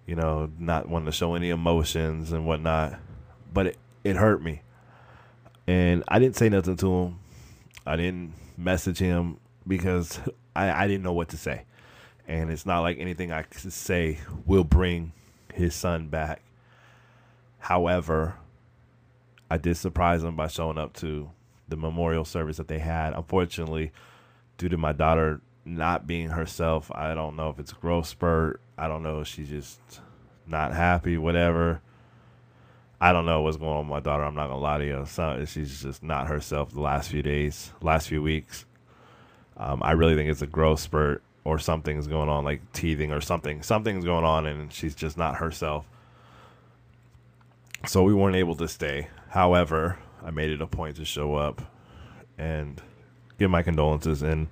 you 0.07 0.15
know 0.15 0.51
not 0.59 0.89
wanting 0.89 1.07
to 1.07 1.13
show 1.13 1.35
any 1.35 1.51
emotions 1.51 2.33
and 2.33 2.47
whatnot 2.47 2.99
but 3.53 3.67
it, 3.67 3.77
it 4.05 4.17
hurt 4.17 4.43
me 4.43 4.63
and 5.67 6.03
I 6.09 6.19
didn't 6.19 6.37
say 6.37 6.49
nothing 6.49 6.77
to 6.77 6.95
him 6.95 7.19
I 7.87 7.97
didn't 7.97 8.35
message 8.57 8.99
him 8.99 9.39
because 9.67 10.19
I, 10.57 10.85
I 10.85 10.87
didn't 10.87 11.03
know 11.03 11.13
what 11.13 11.29
to 11.31 11.37
say 11.37 11.65
and 12.29 12.51
it's 12.51 12.67
not 12.67 12.81
like 12.81 12.99
anything 13.01 13.33
I 13.33 13.43
could 13.43 13.73
say 13.73 14.19
will 14.45 14.65
bring 14.65 15.13
his 15.55 15.75
son 15.75 16.09
back. 16.09 16.43
However, 17.59 18.37
I 19.51 19.57
did 19.57 19.79
surprise 19.79 20.23
him 20.23 20.37
by 20.37 20.49
showing 20.49 20.77
up 20.77 20.93
to 20.99 21.31
the 21.69 21.77
memorial 21.77 22.27
service 22.27 22.59
that 22.59 22.69
they 22.69 22.79
had. 22.79 23.15
Unfortunately, 23.15 23.93
due 24.59 24.69
to 24.69 24.77
my 24.77 24.93
daughter 24.93 25.41
not 25.69 26.07
being 26.07 26.31
herself, 26.31 26.91
I 26.95 27.15
don't 27.15 27.37
know 27.37 27.51
if 27.51 27.59
it's 27.59 27.73
growth 27.73 28.07
spurt. 28.07 28.61
I 28.77 28.89
don't 28.89 29.03
know 29.03 29.21
if 29.21 29.29
she's 29.29 29.49
just 29.49 29.81
not 30.47 30.73
happy, 30.73 31.19
whatever. 31.19 31.81
I 33.01 33.13
don't 33.13 33.27
know 33.27 33.43
what's 33.43 33.57
going 33.57 33.71
on 33.71 33.89
with 33.89 33.91
my 33.91 34.01
daughter. 34.01 34.25
I'm 34.25 34.35
not 34.35 34.49
gonna 34.49 34.61
lie 34.61 34.79
to 34.79 34.85
you. 34.85 35.47
She's 35.47 35.83
just 35.83 36.03
not 36.03 36.27
herself 36.27 36.73
the 36.73 36.81
last 36.81 37.11
few 37.11 37.23
days, 37.23 37.73
last 37.81 38.09
few 38.09 38.23
weeks. 38.23 38.65
Um, 39.57 39.83
I 39.83 39.93
really 39.93 40.15
think 40.15 40.31
it's 40.31 40.43
a 40.43 40.47
growth 40.47 40.81
spurt 40.81 41.23
or 41.45 41.59
something's 41.59 42.07
going 42.07 42.29
on, 42.29 42.45
like 42.45 42.61
teething 42.73 43.13
or 43.13 43.21
something. 43.21 43.63
Something's 43.63 44.05
going 44.05 44.25
on, 44.25 44.47
and 44.47 44.73
she's 44.73 44.95
just 44.95 45.17
not 45.17 45.37
herself. 45.37 45.87
So 47.87 48.03
we 48.03 48.15
weren't 48.15 48.37
able 48.37 48.57
to 48.57 48.69
stay. 48.69 49.09
However, 49.29 49.99
I 50.25 50.31
made 50.31 50.51
it 50.51 50.61
a 50.61 50.67
point 50.67 50.97
to 50.97 51.05
show 51.05 51.37
up 51.37 51.63
and 52.37 52.83
give 53.39 53.51
my 53.51 53.63
condolences. 53.63 54.23
And 54.23 54.49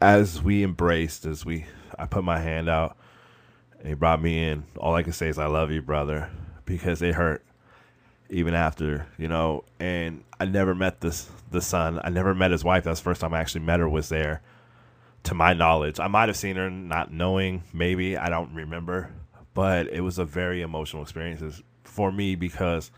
as 0.00 0.42
we 0.42 0.62
embraced, 0.62 1.24
as 1.26 1.44
we, 1.44 1.66
I 1.98 2.06
put 2.06 2.24
my 2.24 2.38
hand 2.38 2.68
out, 2.68 2.96
and 3.78 3.88
he 3.88 3.94
brought 3.94 4.20
me 4.20 4.48
in. 4.48 4.64
All 4.76 4.94
I 4.94 5.02
can 5.02 5.12
say 5.12 5.28
is, 5.28 5.38
I 5.38 5.46
love 5.46 5.70
you, 5.70 5.82
brother, 5.82 6.30
because 6.64 7.02
it 7.02 7.14
hurt 7.14 7.44
even 8.28 8.54
after, 8.54 9.06
you 9.18 9.28
know, 9.28 9.64
and 9.78 10.24
I 10.40 10.46
never 10.46 10.74
met 10.74 11.00
this 11.00 11.30
the 11.50 11.60
son. 11.60 12.00
I 12.02 12.10
never 12.10 12.34
met 12.34 12.50
his 12.50 12.64
wife. 12.64 12.84
That's 12.84 13.00
the 13.00 13.04
first 13.04 13.20
time 13.20 13.32
I 13.32 13.40
actually 13.40 13.64
met 13.64 13.80
her 13.80 13.88
was 13.88 14.08
there. 14.08 14.42
To 15.24 15.34
my 15.34 15.54
knowledge, 15.54 15.98
I 15.98 16.06
might 16.06 16.28
have 16.28 16.36
seen 16.36 16.56
her 16.56 16.70
not 16.70 17.12
knowing, 17.12 17.64
maybe 17.72 18.16
I 18.16 18.28
don't 18.28 18.54
remember, 18.54 19.10
but 19.54 19.88
it 19.88 20.00
was 20.00 20.18
a 20.18 20.24
very 20.24 20.62
emotional 20.62 21.02
experience 21.02 21.62
for 21.82 22.12
me 22.12 22.36
because 22.36 22.92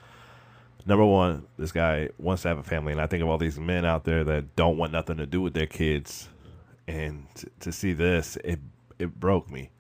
number 0.88 1.04
one, 1.04 1.47
this 1.59 1.71
guy 1.71 2.09
wants 2.16 2.42
to 2.42 2.49
have 2.49 2.59
a 2.59 2.62
family, 2.62 2.92
and 2.92 3.00
I 3.00 3.07
think 3.07 3.23
of 3.23 3.28
all 3.28 3.37
these 3.37 3.61
men 3.61 3.85
out 3.85 4.04
there 4.04 4.25
that 4.25 4.57
don't 4.57 4.78
want 4.78 4.90
nothing 4.90 5.18
to 5.18 5.26
do 5.26 5.42
with 5.42 5.52
their 5.52 5.66
kids, 5.66 6.28
and 6.88 7.26
to, 7.35 7.50
to 7.61 7.73
see 7.73 7.92
this, 7.92 8.37
it 8.42 8.59
it 8.99 9.21
broke 9.21 9.50
me. 9.50 9.71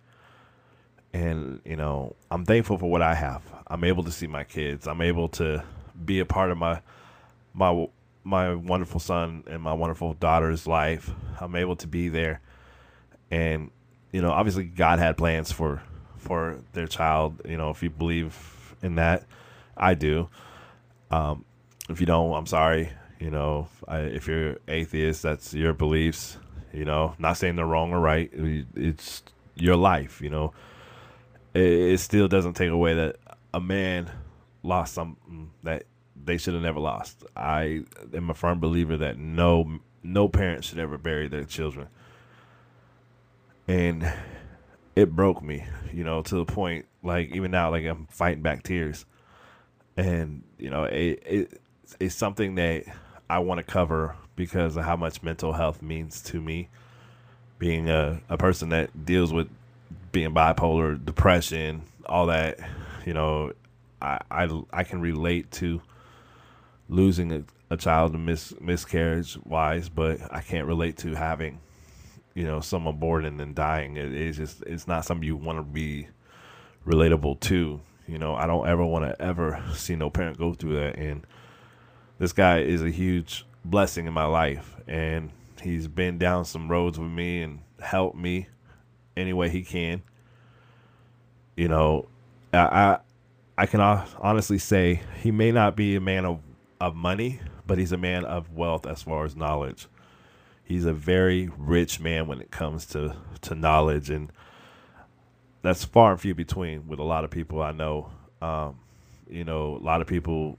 And 1.14 1.60
you 1.64 1.76
know, 1.76 2.14
I'm 2.30 2.44
thankful 2.44 2.76
for 2.76 2.90
what 2.90 3.00
I 3.00 3.14
have. 3.14 3.42
I'm 3.66 3.84
able 3.84 4.04
to 4.04 4.12
see 4.12 4.26
my 4.26 4.44
kids. 4.44 4.86
I'm 4.86 5.00
able 5.00 5.28
to 5.30 5.64
be 6.04 6.20
a 6.20 6.26
part 6.26 6.50
of 6.50 6.58
my 6.58 6.82
my 7.54 7.88
my 8.22 8.54
wonderful 8.54 9.00
son 9.00 9.44
and 9.46 9.62
my 9.62 9.72
wonderful 9.72 10.12
daughter's 10.12 10.66
life. 10.66 11.10
I'm 11.40 11.56
able 11.56 11.76
to 11.76 11.86
be 11.86 12.10
there, 12.10 12.42
and 13.30 13.70
you 14.12 14.20
know, 14.20 14.30
obviously, 14.30 14.64
God 14.64 14.98
had 14.98 15.16
plans 15.16 15.50
for 15.50 15.82
for 16.18 16.58
their 16.74 16.86
child. 16.86 17.40
You 17.48 17.56
know, 17.56 17.70
if 17.70 17.82
you 17.82 17.88
believe 17.88 18.36
in 18.82 18.96
that, 18.96 19.24
I 19.74 19.94
do. 19.94 20.28
Um, 21.10 21.44
if 21.88 22.00
you 22.00 22.06
don't, 22.06 22.32
I'm 22.34 22.46
sorry. 22.46 22.90
You 23.18 23.30
know, 23.30 23.68
I, 23.86 24.00
if 24.00 24.28
you're 24.28 24.56
atheist, 24.68 25.22
that's 25.22 25.52
your 25.54 25.72
beliefs. 25.72 26.36
You 26.72 26.84
know, 26.84 27.14
not 27.18 27.36
saying 27.36 27.56
they're 27.56 27.66
wrong 27.66 27.92
or 27.92 28.00
right. 28.00 28.30
It's 28.32 29.22
your 29.54 29.76
life. 29.76 30.20
You 30.20 30.30
know, 30.30 30.52
it, 31.54 31.62
it 31.62 32.00
still 32.00 32.28
doesn't 32.28 32.54
take 32.54 32.70
away 32.70 32.94
that 32.94 33.16
a 33.52 33.60
man 33.60 34.10
lost 34.62 34.94
something 34.94 35.50
that 35.62 35.84
they 36.24 36.36
should 36.36 36.54
have 36.54 36.62
never 36.62 36.80
lost. 36.80 37.24
I 37.36 37.84
am 38.14 38.30
a 38.30 38.34
firm 38.34 38.60
believer 38.60 38.96
that 38.98 39.18
no 39.18 39.80
no 40.02 40.28
parent 40.28 40.64
should 40.64 40.78
ever 40.78 40.98
bury 40.98 41.28
their 41.28 41.44
children. 41.44 41.88
And 43.66 44.10
it 44.96 45.14
broke 45.14 45.42
me, 45.42 45.64
you 45.92 46.04
know, 46.04 46.22
to 46.22 46.34
the 46.36 46.44
point 46.44 46.86
like 47.02 47.34
even 47.34 47.50
now 47.50 47.70
like 47.70 47.84
I'm 47.84 48.06
fighting 48.10 48.42
back 48.42 48.62
tears. 48.62 49.04
And 49.98 50.44
you 50.58 50.70
know, 50.70 50.84
it, 50.84 51.22
it 51.26 51.60
it's 51.98 52.14
something 52.14 52.54
that 52.54 52.84
I 53.28 53.40
want 53.40 53.58
to 53.58 53.64
cover 53.64 54.14
because 54.36 54.76
of 54.76 54.84
how 54.84 54.94
much 54.94 55.22
mental 55.24 55.52
health 55.52 55.82
means 55.82 56.22
to 56.22 56.40
me. 56.40 56.68
Being 57.58 57.90
a, 57.90 58.20
a 58.28 58.38
person 58.38 58.68
that 58.68 59.04
deals 59.04 59.32
with 59.32 59.48
being 60.12 60.32
bipolar, 60.32 61.04
depression, 61.04 61.82
all 62.06 62.26
that, 62.26 62.60
you 63.04 63.12
know, 63.12 63.52
I 64.00 64.20
I, 64.30 64.62
I 64.72 64.84
can 64.84 65.00
relate 65.00 65.50
to 65.52 65.82
losing 66.88 67.32
a, 67.32 67.42
a 67.70 67.76
child 67.76 68.12
to 68.12 68.18
mis, 68.18 68.54
miscarriage 68.60 69.36
wise, 69.44 69.88
but 69.88 70.20
I 70.32 70.42
can't 70.42 70.68
relate 70.68 70.98
to 70.98 71.16
having, 71.16 71.58
you 72.34 72.44
know, 72.44 72.60
someone 72.60 72.98
born 72.98 73.24
and 73.24 73.40
then 73.40 73.52
dying. 73.52 73.96
It, 73.96 74.14
it's 74.14 74.38
just 74.38 74.62
it's 74.62 74.86
not 74.86 75.04
something 75.04 75.26
you 75.26 75.34
want 75.34 75.58
to 75.58 75.64
be 75.64 76.06
relatable 76.86 77.40
to. 77.40 77.80
You 78.08 78.18
know, 78.18 78.34
I 78.34 78.46
don't 78.46 78.66
ever 78.66 78.84
want 78.84 79.04
to 79.04 79.22
ever 79.22 79.62
see 79.74 79.94
no 79.94 80.10
parent 80.10 80.38
go 80.38 80.54
through 80.54 80.74
that. 80.76 80.96
And 80.96 81.26
this 82.18 82.32
guy 82.32 82.60
is 82.60 82.82
a 82.82 82.90
huge 82.90 83.44
blessing 83.64 84.06
in 84.06 84.14
my 84.14 84.24
life, 84.24 84.76
and 84.88 85.30
he's 85.62 85.86
been 85.86 86.18
down 86.18 86.44
some 86.44 86.68
roads 86.68 86.98
with 86.98 87.10
me 87.10 87.42
and 87.42 87.60
helped 87.80 88.16
me 88.16 88.48
any 89.16 89.32
way 89.32 89.50
he 89.50 89.62
can. 89.62 90.02
You 91.56 91.68
know, 91.68 92.08
I, 92.52 92.58
I 92.58 92.98
I 93.58 93.66
can 93.66 93.80
honestly 93.80 94.58
say 94.58 95.02
he 95.20 95.30
may 95.30 95.52
not 95.52 95.76
be 95.76 95.96
a 95.96 96.00
man 96.00 96.24
of 96.24 96.40
of 96.80 96.94
money, 96.94 97.40
but 97.66 97.78
he's 97.78 97.92
a 97.92 97.98
man 97.98 98.24
of 98.24 98.52
wealth 98.52 98.86
as 98.86 99.02
far 99.02 99.24
as 99.24 99.36
knowledge. 99.36 99.86
He's 100.64 100.84
a 100.84 100.92
very 100.92 101.50
rich 101.56 101.98
man 101.98 102.26
when 102.26 102.40
it 102.40 102.50
comes 102.50 102.84
to, 102.86 103.16
to 103.42 103.54
knowledge, 103.54 104.10
and 104.10 104.30
that's 105.68 105.84
far 105.84 106.12
and 106.12 106.20
few 106.20 106.34
between 106.34 106.88
with 106.88 106.98
a 106.98 107.04
lot 107.04 107.24
of 107.24 107.30
people 107.30 107.60
I 107.60 107.72
know. 107.72 108.10
Um, 108.40 108.78
you 109.28 109.44
know, 109.44 109.76
a 109.76 109.84
lot 109.84 110.00
of 110.00 110.06
people 110.06 110.58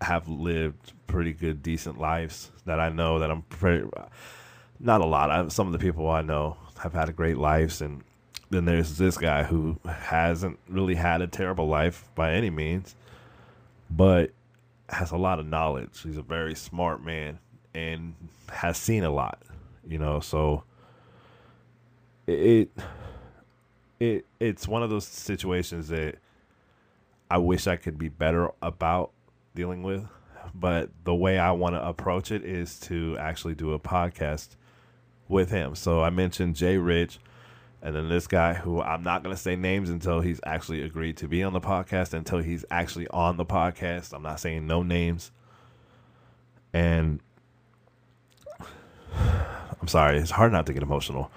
have 0.00 0.26
lived 0.28 0.92
pretty 1.06 1.32
good, 1.32 1.62
decent 1.62 2.00
lives 2.00 2.50
that 2.64 2.80
I 2.80 2.88
know 2.88 3.18
that 3.18 3.30
I'm 3.30 3.42
pretty. 3.42 3.86
Not 4.80 5.02
a 5.02 5.06
lot. 5.06 5.30
I, 5.30 5.48
some 5.48 5.66
of 5.66 5.72
the 5.72 5.78
people 5.78 6.10
I 6.10 6.22
know 6.22 6.56
have 6.82 6.94
had 6.94 7.14
great 7.14 7.36
lives, 7.36 7.82
and 7.82 8.02
then 8.50 8.64
there's 8.64 8.96
this 8.96 9.18
guy 9.18 9.44
who 9.44 9.78
hasn't 9.86 10.58
really 10.68 10.94
had 10.94 11.20
a 11.20 11.26
terrible 11.26 11.68
life 11.68 12.08
by 12.14 12.32
any 12.32 12.50
means, 12.50 12.96
but 13.90 14.30
has 14.88 15.10
a 15.10 15.16
lot 15.16 15.38
of 15.38 15.46
knowledge. 15.46 16.00
He's 16.02 16.16
a 16.16 16.22
very 16.22 16.54
smart 16.54 17.04
man 17.04 17.38
and 17.74 18.14
has 18.48 18.78
seen 18.78 19.04
a 19.04 19.10
lot, 19.10 19.42
you 19.86 19.98
know. 19.98 20.20
So 20.20 20.64
it 22.26 22.32
it 22.32 22.70
it's 24.40 24.66
one 24.66 24.82
of 24.82 24.90
those 24.90 25.06
situations 25.06 25.88
that 25.88 26.16
I 27.30 27.38
wish 27.38 27.66
I 27.66 27.76
could 27.76 27.98
be 27.98 28.08
better 28.08 28.50
about 28.60 29.12
dealing 29.54 29.82
with, 29.82 30.04
but 30.54 30.90
the 31.04 31.14
way 31.14 31.38
I 31.38 31.52
want 31.52 31.74
to 31.74 31.86
approach 31.86 32.30
it 32.30 32.44
is 32.44 32.78
to 32.80 33.16
actually 33.18 33.54
do 33.54 33.72
a 33.72 33.78
podcast 33.78 34.56
with 35.28 35.50
him. 35.50 35.74
So 35.74 36.02
I 36.02 36.10
mentioned 36.10 36.56
Jay 36.56 36.76
Rich 36.76 37.18
and 37.82 37.96
then 37.96 38.08
this 38.08 38.26
guy 38.26 38.54
who 38.54 38.80
I'm 38.80 39.02
not 39.02 39.22
going 39.22 39.34
to 39.34 39.40
say 39.40 39.56
names 39.56 39.90
until 39.90 40.20
he's 40.20 40.40
actually 40.44 40.82
agreed 40.82 41.16
to 41.18 41.28
be 41.28 41.42
on 41.42 41.52
the 41.52 41.60
podcast, 41.60 42.12
until 42.14 42.38
he's 42.38 42.64
actually 42.70 43.08
on 43.08 43.36
the 43.36 43.44
podcast. 43.44 44.12
I'm 44.14 44.22
not 44.22 44.40
saying 44.40 44.66
no 44.66 44.82
names. 44.82 45.32
And 46.72 47.20
I'm 49.14 49.88
sorry, 49.88 50.18
it's 50.18 50.30
hard 50.30 50.52
not 50.52 50.66
to 50.66 50.72
get 50.72 50.82
emotional. 50.82 51.30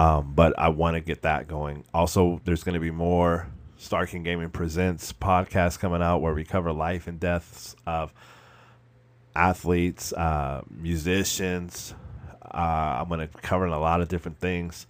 Um, 0.00 0.32
but 0.34 0.58
I 0.58 0.68
want 0.70 0.94
to 0.94 1.00
get 1.00 1.22
that 1.22 1.46
going. 1.46 1.84
Also, 1.94 2.40
there's 2.44 2.64
going 2.64 2.74
to 2.74 2.80
be 2.80 2.90
more 2.90 3.48
Star 3.76 4.06
King 4.06 4.22
Gaming 4.22 4.50
Presents 4.50 5.12
podcast 5.12 5.78
coming 5.78 6.02
out 6.02 6.18
where 6.18 6.34
we 6.34 6.44
cover 6.44 6.72
life 6.72 7.06
and 7.06 7.20
deaths 7.20 7.76
of 7.86 8.12
athletes, 9.36 10.12
uh, 10.12 10.62
musicians. 10.70 11.94
Uh, 12.42 12.98
I'm 13.00 13.08
going 13.08 13.20
to 13.20 13.28
cover 13.38 13.66
a 13.66 13.78
lot 13.78 14.00
of 14.00 14.08
different 14.08 14.38
things. 14.38 14.86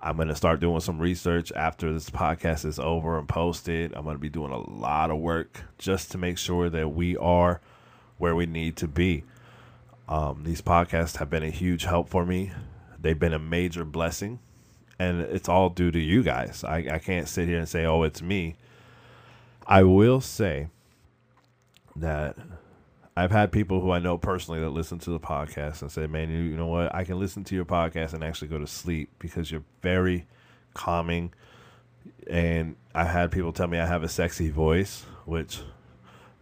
I'm 0.00 0.16
going 0.16 0.28
to 0.28 0.34
start 0.34 0.60
doing 0.60 0.80
some 0.80 0.98
research 0.98 1.52
after 1.52 1.92
this 1.92 2.10
podcast 2.10 2.64
is 2.64 2.78
over 2.78 3.18
and 3.18 3.28
posted. 3.28 3.94
I'm 3.94 4.04
going 4.04 4.16
to 4.16 4.20
be 4.20 4.28
doing 4.28 4.50
a 4.50 4.58
lot 4.58 5.10
of 5.10 5.18
work 5.18 5.62
just 5.78 6.10
to 6.12 6.18
make 6.18 6.38
sure 6.38 6.68
that 6.70 6.88
we 6.88 7.16
are 7.16 7.60
where 8.18 8.34
we 8.34 8.46
need 8.46 8.76
to 8.78 8.88
be. 8.88 9.24
Um, 10.08 10.42
these 10.44 10.60
podcasts 10.60 11.18
have 11.18 11.30
been 11.30 11.44
a 11.44 11.50
huge 11.50 11.84
help 11.84 12.08
for 12.08 12.26
me. 12.26 12.50
They've 13.02 13.18
been 13.18 13.34
a 13.34 13.38
major 13.38 13.84
blessing, 13.84 14.38
and 14.98 15.20
it's 15.20 15.48
all 15.48 15.68
due 15.68 15.90
to 15.90 15.98
you 15.98 16.22
guys. 16.22 16.64
I, 16.64 16.86
I 16.92 16.98
can't 16.98 17.28
sit 17.28 17.48
here 17.48 17.58
and 17.58 17.68
say, 17.68 17.84
oh, 17.84 18.04
it's 18.04 18.22
me. 18.22 18.54
I 19.66 19.82
will 19.82 20.20
say 20.20 20.68
that 21.96 22.36
I've 23.16 23.30
had 23.30 23.52
people 23.52 23.80
who 23.80 23.90
I 23.90 23.98
know 23.98 24.16
personally 24.16 24.60
that 24.60 24.70
listen 24.70 24.98
to 25.00 25.10
the 25.10 25.20
podcast 25.20 25.82
and 25.82 25.90
say, 25.92 26.06
"Man, 26.06 26.30
you, 26.30 26.38
you 26.38 26.56
know 26.56 26.66
what? 26.66 26.94
I 26.94 27.04
can 27.04 27.18
listen 27.18 27.44
to 27.44 27.54
your 27.54 27.64
podcast 27.64 28.14
and 28.14 28.24
actually 28.24 28.48
go 28.48 28.58
to 28.58 28.66
sleep 28.66 29.10
because 29.18 29.50
you're 29.50 29.64
very 29.82 30.26
calming." 30.74 31.32
And 32.28 32.76
I've 32.94 33.08
had 33.08 33.30
people 33.30 33.52
tell 33.52 33.66
me 33.68 33.78
I 33.78 33.86
have 33.86 34.02
a 34.02 34.08
sexy 34.08 34.50
voice, 34.50 35.04
which 35.26 35.60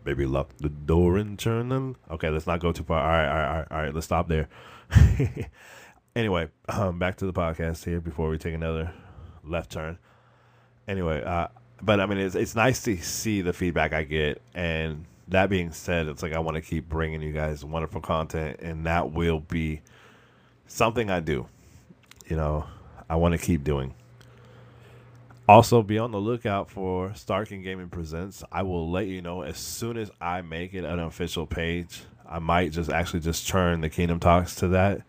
maybe 0.05 0.27
lock 0.27 0.51
the 0.59 0.69
door 0.69 1.19
and 1.19 1.39
turn 1.39 1.71
them. 1.71 1.97
Okay, 2.11 2.31
let's 2.31 2.47
not 2.47 2.61
go 2.61 2.73
too 2.73 2.85
far. 2.85 3.01
All 3.01 3.09
right, 3.09 3.29
all 3.29 3.35
right, 3.35 3.49
all 3.49 3.57
right, 3.59 3.69
all 3.71 3.83
right 3.83 3.95
let's 3.95 4.07
stop 4.07 4.29
there. 4.29 4.49
anyway, 6.17 6.49
um, 6.69 6.99
back 6.99 7.17
to 7.17 7.27
the 7.27 7.33
podcast 7.33 7.85
here 7.85 8.01
before 8.01 8.29
we 8.29 8.39
take 8.39 8.55
another 8.55 8.93
left 9.45 9.71
turn. 9.71 9.99
Anyway, 10.89 11.23
uh, 11.23 11.49
but 11.83 12.01
I 12.01 12.07
mean, 12.07 12.19
it's 12.19 12.35
it's 12.35 12.55
nice 12.55 12.83
to 12.85 12.97
see 12.99 13.43
the 13.43 13.53
feedback 13.53 13.93
I 13.93 14.05
get 14.05 14.43
and 14.55 15.07
that 15.31 15.49
being 15.49 15.73
said, 15.73 16.09
it's 16.09 16.23
like 16.23 16.33
I 16.33 16.41
want 16.41 16.57
to 16.57 16.61
keep 16.61 16.89
bringing 16.89 17.23
you 17.23 17.33
guys 17.33 17.65
wonderful 17.65 18.01
content, 18.01 18.61
and 18.61 18.87
that 18.87 19.13
will 19.13 19.41
be 19.41 19.81
something 20.67 21.09
I 21.09 21.21
do. 21.21 21.47
You 22.27 22.37
know, 22.37 22.67
I 23.09 23.17
want 23.17 23.33
to 23.33 23.39
keep 23.39 23.65
doing. 23.65 23.95
Also, 25.49 25.83
be 25.83 25.99
on 25.99 26.13
the 26.13 26.21
lookout 26.21 26.71
for 26.71 27.15
Star 27.15 27.45
King 27.45 27.63
Gaming 27.63 27.89
Presents. 27.89 28.45
I 28.53 28.63
will 28.63 28.91
let 28.91 29.07
you 29.07 29.23
know 29.23 29.43
as 29.43 29.57
soon 29.57 29.97
as 29.97 30.11
I 30.21 30.43
make 30.43 30.75
it 30.75 30.85
an 30.85 30.99
official 30.99 31.47
page. 31.47 32.03
I 32.29 32.39
might 32.39 32.73
just 32.73 32.91
actually 32.91 33.21
just 33.21 33.49
turn 33.49 33.81
the 33.81 33.89
Kingdom 33.89 34.21
Talks 34.21 34.55
to 34.57 34.69
that 34.69 35.03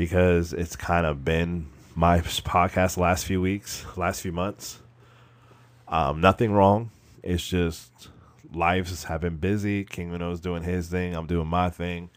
because 0.00 0.54
it's 0.54 0.76
kind 0.76 1.04
of 1.04 1.26
been 1.26 1.66
my 1.94 2.20
podcast 2.20 2.96
last 2.96 3.26
few 3.26 3.38
weeks, 3.38 3.84
last 3.98 4.22
few 4.22 4.32
months. 4.32 4.78
Um, 5.88 6.22
nothing 6.22 6.52
wrong. 6.52 6.90
It's 7.22 7.46
just 7.46 8.08
lives 8.50 9.04
have 9.04 9.20
been 9.20 9.36
busy. 9.36 9.84
King 9.84 10.10
Minot's 10.10 10.40
doing 10.40 10.62
his 10.62 10.88
thing. 10.88 11.14
I'm 11.14 11.26
doing 11.26 11.48
my 11.48 11.68
thing. 11.68 12.08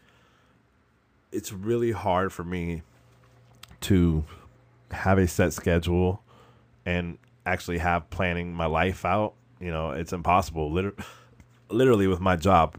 It's 1.30 1.52
really 1.52 1.92
hard 1.92 2.32
for 2.32 2.42
me 2.42 2.80
to 3.82 4.24
have 4.90 5.18
a 5.18 5.28
set 5.28 5.52
schedule 5.52 6.22
and 6.86 7.18
actually 7.44 7.76
have 7.76 8.08
planning 8.08 8.54
my 8.54 8.64
life 8.64 9.04
out. 9.04 9.34
You 9.60 9.70
know, 9.70 9.90
it's 9.90 10.14
impossible. 10.14 10.72
Literally, 10.72 11.04
literally 11.68 12.06
with 12.06 12.20
my 12.20 12.36
job, 12.36 12.78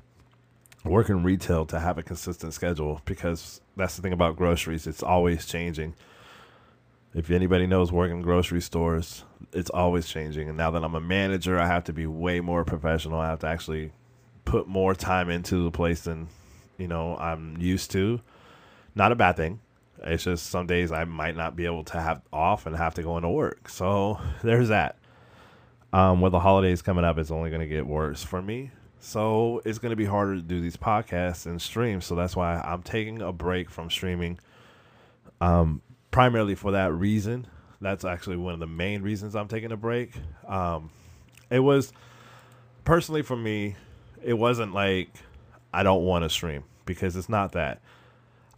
working 0.85 1.23
retail 1.23 1.65
to 1.67 1.79
have 1.79 1.97
a 1.97 2.03
consistent 2.03 2.53
schedule 2.53 3.01
because 3.05 3.61
that's 3.75 3.95
the 3.95 4.01
thing 4.01 4.13
about 4.13 4.35
groceries. 4.35 4.87
It's 4.87 5.03
always 5.03 5.45
changing. 5.45 5.95
If 7.13 7.31
anybody 7.31 7.65
knows 7.65 7.91
working 7.91 8.21
grocery 8.21 8.61
stores, 8.61 9.23
it's 9.53 9.69
always 9.69 10.07
changing. 10.07 10.49
And 10.49 10.57
now 10.57 10.71
that 10.71 10.83
I'm 10.83 10.95
a 10.95 11.01
manager, 11.01 11.59
I 11.59 11.67
have 11.67 11.85
to 11.85 11.93
be 11.93 12.05
way 12.05 12.41
more 12.41 12.65
professional. 12.65 13.19
I 13.19 13.29
have 13.29 13.39
to 13.39 13.47
actually 13.47 13.91
put 14.43 14.67
more 14.67 14.93
time 14.93 15.29
into 15.29 15.63
the 15.63 15.71
place 15.71 16.01
than, 16.01 16.27
you 16.77 16.87
know, 16.87 17.17
I'm 17.17 17.57
used 17.57 17.91
to. 17.91 18.21
Not 18.95 19.11
a 19.11 19.15
bad 19.15 19.37
thing. 19.37 19.59
It's 20.03 20.25
just 20.25 20.47
some 20.47 20.67
days 20.67 20.91
I 20.91 21.05
might 21.05 21.35
not 21.35 21.55
be 21.55 21.65
able 21.65 21.83
to 21.85 21.99
have 21.99 22.21
off 22.31 22.65
and 22.65 22.75
have 22.75 22.95
to 22.95 23.03
go 23.03 23.17
into 23.17 23.29
work. 23.29 23.69
So 23.69 24.19
there's 24.43 24.69
that. 24.69 24.97
Um, 25.93 26.19
with 26.19 26.33
the 26.33 26.41
holidays 26.41 26.81
coming 26.81 27.05
up, 27.05 27.17
it's 27.17 27.31
only 27.31 27.49
going 27.49 27.61
to 27.61 27.67
get 27.67 27.87
worse 27.87 28.21
for 28.21 28.41
me. 28.41 28.71
So 29.05 29.61
it's 29.65 29.77
going 29.77 29.91
to 29.91 29.95
be 29.95 30.05
harder 30.05 30.35
to 30.35 30.41
do 30.41 30.59
these 30.59 30.77
podcasts 30.77 31.45
and 31.45 31.61
stream. 31.61 32.01
So 32.01 32.15
that's 32.15 32.35
why 32.35 32.55
I'm 32.55 32.81
taking 32.81 33.21
a 33.21 33.31
break 33.31 33.69
from 33.69 33.91
streaming. 33.91 34.39
Um, 35.39 35.83
primarily 36.09 36.55
for 36.55 36.71
that 36.71 36.91
reason. 36.91 37.45
That's 37.79 38.03
actually 38.03 38.37
one 38.37 38.55
of 38.55 38.59
the 38.59 38.65
main 38.65 39.03
reasons 39.03 39.35
I'm 39.35 39.47
taking 39.47 39.71
a 39.71 39.77
break. 39.77 40.13
Um, 40.47 40.89
it 41.51 41.59
was 41.59 41.93
personally 42.83 43.21
for 43.21 43.37
me, 43.37 43.75
it 44.23 44.33
wasn't 44.33 44.73
like 44.73 45.09
I 45.71 45.83
don't 45.83 46.03
want 46.03 46.23
to 46.23 46.29
stream 46.29 46.63
because 46.87 47.15
it's 47.15 47.29
not 47.29 47.51
that. 47.51 47.81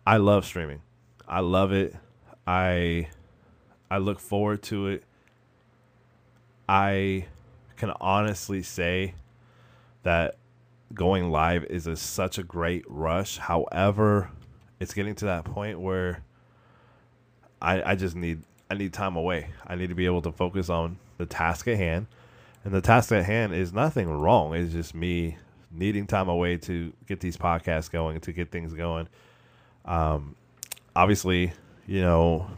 I 0.06 0.16
love 0.16 0.46
streaming. 0.46 0.82
I 1.27 1.42
love 1.42 1.74
it. 1.74 1.94
I 2.48 3.10
I 3.92 3.98
look 3.98 4.22
forward 4.22 4.63
to 4.63 4.88
it. 4.88 5.04
I 6.70 7.25
can 7.75 7.92
honestly 8.00 8.63
say 8.63 9.13
that 10.04 10.38
going 10.94 11.32
live 11.32 11.66
is 11.66 11.88
a, 11.88 11.96
such 11.96 12.38
a 12.38 12.44
great 12.44 12.84
rush. 12.88 13.38
However, 13.38 14.32
it's 14.80 14.94
getting 14.94 15.16
to 15.16 15.25
that 15.25 15.46
point 15.46 15.80
where 15.80 16.24
I, 17.62 17.92
I 17.92 17.96
just 17.96 18.16
need 18.16 18.44
I 18.70 18.75
need 18.75 18.94
time 18.94 19.16
away. 19.16 19.50
I 19.66 19.75
need 19.75 19.89
to 19.89 19.96
be 19.96 20.06
able 20.06 20.22
to 20.24 20.32
focus 20.32 20.70
on 20.70 20.98
the 21.18 21.25
task 21.25 21.68
at 21.68 21.77
hand. 21.77 22.08
And 22.66 22.74
the 22.74 22.82
task 22.82 23.12
at 23.13 23.25
hand 23.25 23.54
is 23.54 23.72
nothing 23.72 24.10
wrong. 24.10 24.54
It's 24.54 24.74
just 24.74 24.94
me 24.94 25.38
needing 25.72 26.06
time 26.06 26.27
away 26.27 26.58
to 26.58 26.92
get 27.08 27.22
these 27.22 27.38
podcasts 27.38 27.89
going, 27.89 28.20
to 28.22 28.34
get 28.34 28.51
things 28.51 28.74
going. 28.74 29.08
Um, 29.86 30.36
obviously, 30.96 31.54
you 31.86 32.01
know, 32.01 32.50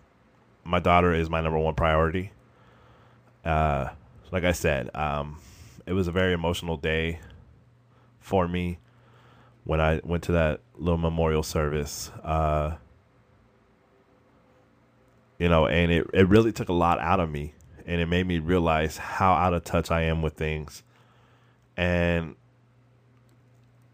my 0.63 0.79
daughter 0.79 1.13
is 1.13 1.29
my 1.29 1.41
number 1.41 1.59
one 1.59 1.75
priority. 1.75 2.31
Uh, 3.45 3.89
like 4.31 4.43
I 4.43 4.51
said, 4.51 4.95
um, 4.95 5.39
it 5.85 5.93
was 5.93 6.07
a 6.07 6.11
very 6.11 6.33
emotional 6.33 6.77
day 6.77 7.19
for 8.19 8.47
me 8.47 8.79
when 9.63 9.79
I 9.79 10.01
went 10.03 10.23
to 10.23 10.31
that 10.33 10.61
little 10.75 10.97
memorial 10.97 11.43
service. 11.43 12.09
Uh, 12.23 12.75
you 15.37 15.47
know, 15.47 15.67
and 15.67 15.91
it, 15.91 16.07
it 16.13 16.27
really 16.27 16.51
took 16.51 16.69
a 16.69 16.73
lot 16.73 16.99
out 16.99 17.19
of 17.19 17.29
me 17.29 17.53
and 17.85 18.01
it 18.01 18.05
made 18.05 18.27
me 18.27 18.39
realize 18.39 18.97
how 18.97 19.33
out 19.33 19.53
of 19.53 19.63
touch 19.63 19.89
I 19.89 20.01
am 20.03 20.21
with 20.21 20.33
things. 20.33 20.83
And 21.75 22.35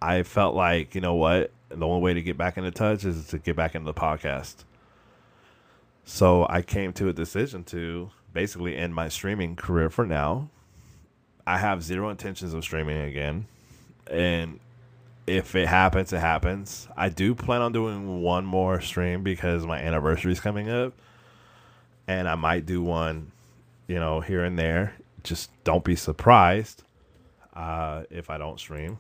I 0.02 0.24
felt 0.24 0.56
like, 0.56 0.96
you 0.96 1.02
know 1.02 1.14
what, 1.14 1.52
the 1.70 1.86
only 1.86 2.02
way 2.02 2.14
to 2.14 2.22
get 2.22 2.38
back 2.38 2.58
into 2.58 2.72
touch 2.72 3.06
is 3.06 3.28
to 3.28 3.40
get 3.40 3.56
back 3.56 3.76
into 3.76 3.86
the 3.86 3.94
podcast. 3.94 4.66
So 6.04 6.46
I 6.50 6.62
came 6.62 6.94
to 6.94 7.10
a 7.10 7.14
decision 7.14 7.64
to 7.66 8.12
basically 8.34 8.76
end 8.76 8.94
my 8.94 9.08
streaming 9.08 9.56
career 9.56 9.90
for 9.90 10.06
now. 10.06 10.50
I 11.48 11.60
have 11.60 11.84
zero 11.84 12.10
intentions 12.10 12.54
of 12.54 12.64
streaming 12.64 12.98
again. 12.98 13.48
And 14.10 14.60
if 15.28 15.56
it 15.56 15.68
happens, 15.68 16.14
it 16.14 16.20
happens. 16.20 16.88
I 16.96 17.10
do 17.10 17.34
plan 17.34 17.62
on 17.62 17.72
doing 17.72 18.22
one 18.22 18.46
more 18.46 18.82
stream 18.82 19.24
because 19.24 19.66
my 19.66 19.80
anniversary 19.80 20.32
is 20.32 20.40
coming 20.40 20.70
up 20.70 20.94
and 22.08 22.28
I 22.28 22.36
might 22.36 22.66
do 22.66 22.82
one, 22.82 23.32
you 23.88 24.00
know, 24.00 24.22
here 24.22 24.44
and 24.44 24.58
there. 24.58 24.96
Just 25.24 25.50
don't 25.64 25.84
be 25.84 25.96
surprised 25.96 26.84
uh, 27.56 28.04
if 28.10 28.30
I 28.30 28.38
don't 28.38 28.60
stream. 28.60 29.00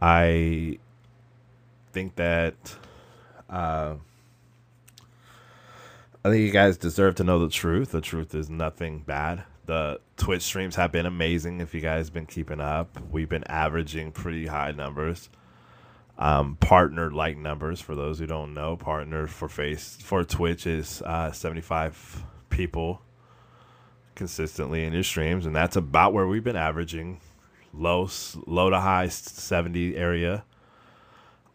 I 0.00 0.78
think 1.92 2.16
that 2.16 2.54
uh, 3.50 3.94
I 6.24 6.30
think 6.30 6.40
you 6.40 6.50
guys 6.50 6.78
deserve 6.78 7.16
to 7.16 7.24
know 7.24 7.38
the 7.38 7.50
truth. 7.50 7.92
The 7.92 8.00
truth 8.00 8.34
is 8.34 8.48
nothing 8.48 9.00
bad. 9.00 9.44
The 9.66 10.00
Twitch 10.16 10.42
streams 10.42 10.76
have 10.76 10.92
been 10.92 11.06
amazing. 11.06 11.60
If 11.60 11.74
you 11.74 11.80
guys 11.80 12.10
been 12.10 12.26
keeping 12.26 12.60
up, 12.60 12.98
we've 13.10 13.28
been 13.28 13.44
averaging 13.44 14.12
pretty 14.12 14.46
high 14.46 14.72
numbers. 14.72 15.30
Um, 16.16 16.56
partner 16.56 17.10
like 17.10 17.36
numbers 17.36 17.80
for 17.80 17.94
those 17.94 18.18
who 18.18 18.26
don't 18.26 18.54
know. 18.54 18.76
Partner 18.76 19.26
for 19.26 19.48
face 19.48 19.96
for 20.00 20.22
twitch 20.22 20.66
is 20.66 21.02
uh, 21.02 21.32
75 21.32 22.22
people 22.50 23.02
consistently 24.14 24.84
in 24.84 24.92
your 24.92 25.02
streams 25.02 25.44
and 25.44 25.56
that's 25.56 25.74
about 25.74 26.12
where 26.12 26.26
we've 26.26 26.44
been 26.44 26.54
averaging. 26.54 27.20
Low 27.72 28.08
low 28.46 28.70
to 28.70 28.78
high 28.78 29.08
70 29.08 29.96
area. 29.96 30.44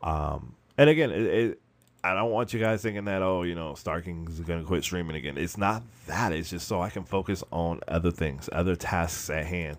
Um, 0.01 0.55
and 0.77 0.89
again 0.89 1.11
it, 1.11 1.21
it, 1.21 1.61
i 2.03 2.13
don't 2.13 2.31
want 2.31 2.53
you 2.53 2.59
guys 2.59 2.81
thinking 2.81 3.05
that 3.05 3.21
oh 3.21 3.43
you 3.43 3.55
know 3.55 3.73
starking's 3.75 4.39
gonna 4.41 4.63
quit 4.63 4.83
streaming 4.83 5.15
again 5.15 5.37
it's 5.37 5.57
not 5.57 5.83
that 6.07 6.31
it's 6.31 6.49
just 6.49 6.67
so 6.67 6.81
i 6.81 6.89
can 6.89 7.03
focus 7.03 7.43
on 7.51 7.79
other 7.87 8.11
things 8.11 8.49
other 8.51 8.75
tasks 8.75 9.29
at 9.29 9.45
hand 9.45 9.77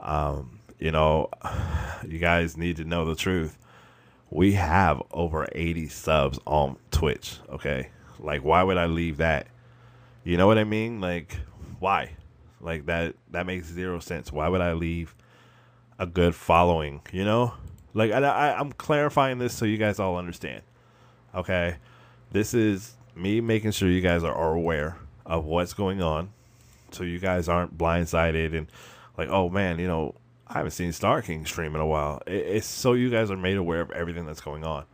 um, 0.00 0.58
you 0.78 0.90
know 0.90 1.30
you 2.06 2.18
guys 2.18 2.56
need 2.56 2.76
to 2.76 2.84
know 2.84 3.04
the 3.04 3.14
truth 3.14 3.56
we 4.32 4.52
have 4.52 5.02
over 5.10 5.46
80 5.52 5.88
subs 5.88 6.38
on 6.46 6.76
Twitch, 6.90 7.36
okay? 7.50 7.90
Like 8.18 8.42
why 8.42 8.62
would 8.62 8.78
I 8.78 8.86
leave 8.86 9.18
that? 9.18 9.46
You 10.24 10.38
know 10.38 10.46
what 10.46 10.56
I 10.56 10.64
mean? 10.64 11.00
Like 11.00 11.36
why? 11.78 12.16
Like 12.60 12.86
that 12.86 13.14
that 13.30 13.44
makes 13.46 13.66
zero 13.66 13.98
sense. 14.00 14.32
Why 14.32 14.48
would 14.48 14.62
I 14.62 14.72
leave 14.72 15.14
a 15.98 16.06
good 16.06 16.34
following, 16.34 17.02
you 17.12 17.24
know? 17.24 17.52
Like 17.92 18.10
I, 18.10 18.20
I 18.20 18.58
I'm 18.58 18.72
clarifying 18.72 19.38
this 19.38 19.54
so 19.54 19.66
you 19.66 19.76
guys 19.76 19.98
all 19.98 20.16
understand. 20.16 20.62
Okay? 21.34 21.76
This 22.30 22.54
is 22.54 22.94
me 23.14 23.40
making 23.40 23.72
sure 23.72 23.88
you 23.88 24.00
guys 24.00 24.24
are, 24.24 24.34
are 24.34 24.54
aware 24.54 24.96
of 25.24 25.44
what's 25.44 25.74
going 25.74 26.02
on 26.02 26.30
so 26.90 27.04
you 27.04 27.18
guys 27.18 27.48
aren't 27.48 27.76
blindsided 27.76 28.56
and 28.56 28.66
like, 29.16 29.28
oh 29.28 29.48
man, 29.48 29.78
you 29.78 29.86
know, 29.86 30.14
I 30.46 30.54
haven't 30.54 30.72
seen 30.72 30.92
Star 30.92 31.22
King 31.22 31.46
stream 31.46 31.74
in 31.74 31.80
a 31.80 31.86
while. 31.86 32.22
it's 32.26 32.66
so 32.66 32.92
you 32.92 33.10
guys 33.10 33.30
are 33.30 33.36
made 33.36 33.56
aware 33.56 33.80
of 33.80 33.90
everything 33.92 34.26
that's 34.26 34.40
going 34.40 34.64
on. 34.64 34.84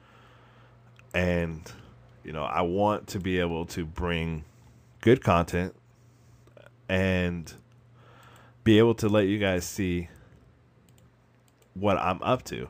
And, 1.15 1.61
you 2.23 2.33
know, 2.33 2.45
I 2.45 2.63
want 2.63 3.09
to 3.09 3.21
be 3.21 3.41
able 3.41 3.67
to 3.67 3.85
bring 3.85 4.45
good 5.01 5.23
content 5.23 5.75
and 6.89 7.53
be 8.63 8.79
able 8.79 8.95
to 8.97 9.09
let 9.09 9.27
you 9.27 9.39
guys 9.39 9.65
see 9.65 10.09
what 11.75 11.97
I'm 11.99 12.23
up 12.23 12.45
to. 12.45 12.69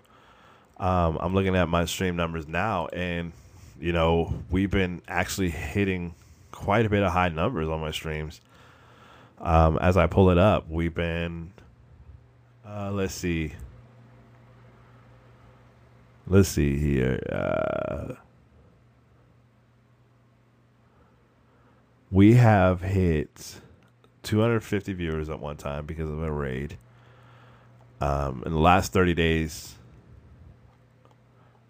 Um, 0.79 1.19
I'm 1.21 1.35
looking 1.35 1.57
at 1.57 1.69
my 1.69 1.85
stream 1.85 2.17
numbers 2.17 2.47
now, 2.47 2.87
and, 2.89 3.33
you 3.81 3.93
know, 3.93 4.35
we've 4.51 4.71
been 4.71 5.03
actually 5.09 5.51
hitting 5.51 6.15
quite 6.53 6.87
a 6.87 6.89
bit 6.89 7.03
of 7.03 7.13
high 7.13 7.29
numbers 7.29 7.69
on 7.69 7.81
my 7.81 7.91
streams. 7.91 8.41
Um, 9.41 9.79
as 9.81 9.97
I 9.97 10.07
pull 10.07 10.31
it 10.31 10.39
up, 10.39 10.69
we've 10.69 10.95
been 10.95 11.53
uh, 12.69 12.91
let's 12.91 13.15
see. 13.15 13.53
Let's 16.27 16.51
see 16.51 16.77
here. 16.77 17.19
Uh, 17.33 18.15
we 22.11 22.35
have 22.35 22.83
hit 22.83 23.61
250 24.23 24.93
viewers 24.93 25.31
at 25.31 25.41
one 25.41 25.57
time 25.57 25.87
because 25.87 26.11
of 26.11 26.23
a 26.23 26.31
raid. 26.31 26.77
Um, 28.03 28.43
in 28.45 28.53
the 28.53 28.59
last 28.59 28.93
30 28.93 29.15
days, 29.15 29.78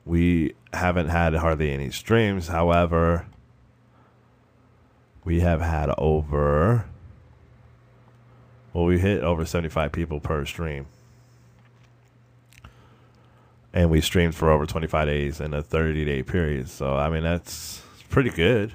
we 0.08 0.54
haven't 0.72 1.08
had 1.08 1.34
hardly 1.34 1.70
any 1.70 1.90
streams. 1.90 2.48
However, 2.48 3.26
we 5.24 5.40
have 5.40 5.60
had 5.60 5.90
over 5.98 6.86
well, 8.72 8.84
we 8.84 8.98
hit 8.98 9.22
over 9.24 9.44
75 9.44 9.92
people 9.92 10.20
per 10.20 10.44
stream. 10.44 10.86
and 13.72 13.90
we 13.90 14.00
streamed 14.00 14.34
for 14.34 14.50
over 14.50 14.66
25 14.66 15.06
days 15.06 15.40
in 15.40 15.52
a 15.54 15.62
30 15.62 16.04
day 16.04 16.22
period. 16.22 16.68
So 16.68 16.96
I 16.96 17.10
mean 17.10 17.22
that's 17.22 17.82
pretty 18.08 18.30
good. 18.30 18.72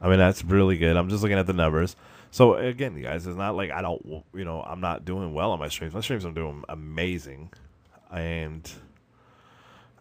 I 0.00 0.08
mean 0.08 0.18
that's 0.18 0.44
really 0.44 0.76
good. 0.76 0.96
I'm 0.96 1.08
just 1.08 1.22
looking 1.22 1.38
at 1.38 1.46
the 1.46 1.52
numbers. 1.52 1.94
So 2.32 2.54
again, 2.54 2.96
you 2.96 3.02
guys, 3.04 3.26
it's 3.26 3.36
not 3.36 3.56
like 3.56 3.70
I 3.70 3.82
don't, 3.82 4.24
you 4.34 4.44
know, 4.44 4.62
I'm 4.62 4.80
not 4.80 5.04
doing 5.04 5.32
well 5.34 5.52
on 5.52 5.58
my 5.58 5.68
streams. 5.68 5.94
My 5.94 6.00
streams 6.00 6.24
I'm 6.24 6.34
doing 6.34 6.64
amazing, 6.68 7.50
and 8.10 8.70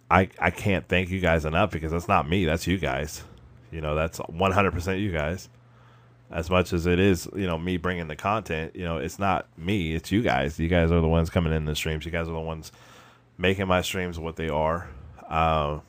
I 0.09 0.29
I 0.39 0.51
can't 0.51 0.87
thank 0.87 1.09
you 1.09 1.19
guys 1.19 1.45
enough 1.45 1.71
because 1.71 1.91
that's 1.91 2.07
not 2.07 2.27
me. 2.27 2.45
That's 2.45 2.67
you 2.67 2.77
guys. 2.77 3.23
You 3.71 3.81
know, 3.81 3.95
that's 3.95 4.19
100% 4.19 4.99
you 4.99 5.11
guys. 5.11 5.47
As 6.31 6.49
much 6.49 6.73
as 6.73 6.85
it 6.85 6.99
is, 6.99 7.27
you 7.35 7.47
know, 7.47 7.57
me 7.57 7.77
bringing 7.77 8.07
the 8.07 8.15
content, 8.15 8.75
you 8.75 8.83
know, 8.83 8.97
it's 8.97 9.19
not 9.19 9.47
me. 9.57 9.93
It's 9.93 10.11
you 10.11 10.21
guys. 10.21 10.59
You 10.59 10.67
guys 10.67 10.91
are 10.91 11.01
the 11.01 11.07
ones 11.07 11.29
coming 11.29 11.53
in 11.53 11.65
the 11.65 11.75
streams. 11.75 12.05
You 12.05 12.11
guys 12.11 12.27
are 12.27 12.33
the 12.33 12.39
ones 12.39 12.71
making 13.37 13.67
my 13.67 13.81
streams 13.81 14.19
what 14.19 14.35
they 14.35 14.49
are. 14.49 14.89
Uh, 15.27 15.79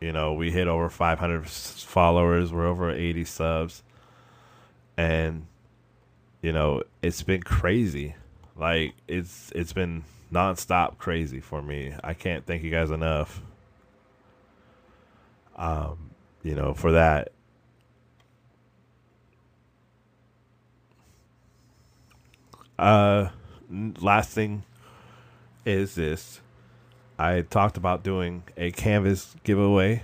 you 0.00 0.12
know, 0.12 0.32
we 0.34 0.50
hit 0.50 0.66
over 0.66 0.88
500 0.88 1.46
followers. 1.46 2.52
We're 2.52 2.66
over 2.66 2.90
80 2.90 3.24
subs, 3.24 3.82
and 4.96 5.46
you 6.40 6.52
know, 6.52 6.82
it's 7.02 7.22
been 7.22 7.42
crazy. 7.42 8.14
Like 8.56 8.94
it's 9.08 9.52
it's 9.54 9.72
been 9.72 10.04
nonstop 10.32 10.98
crazy 10.98 11.40
for 11.40 11.62
me. 11.62 11.94
I 12.02 12.14
can't 12.14 12.44
thank 12.46 12.62
you 12.62 12.70
guys 12.70 12.90
enough. 12.90 13.42
Um, 15.62 16.10
you 16.42 16.56
know, 16.56 16.74
for 16.74 16.90
that. 16.90 17.30
Uh, 22.76 23.28
last 23.70 24.30
thing 24.30 24.64
is 25.64 25.94
this. 25.94 26.40
I 27.16 27.42
talked 27.42 27.76
about 27.76 28.02
doing 28.02 28.42
a 28.56 28.72
canvas 28.72 29.36
giveaway. 29.44 30.02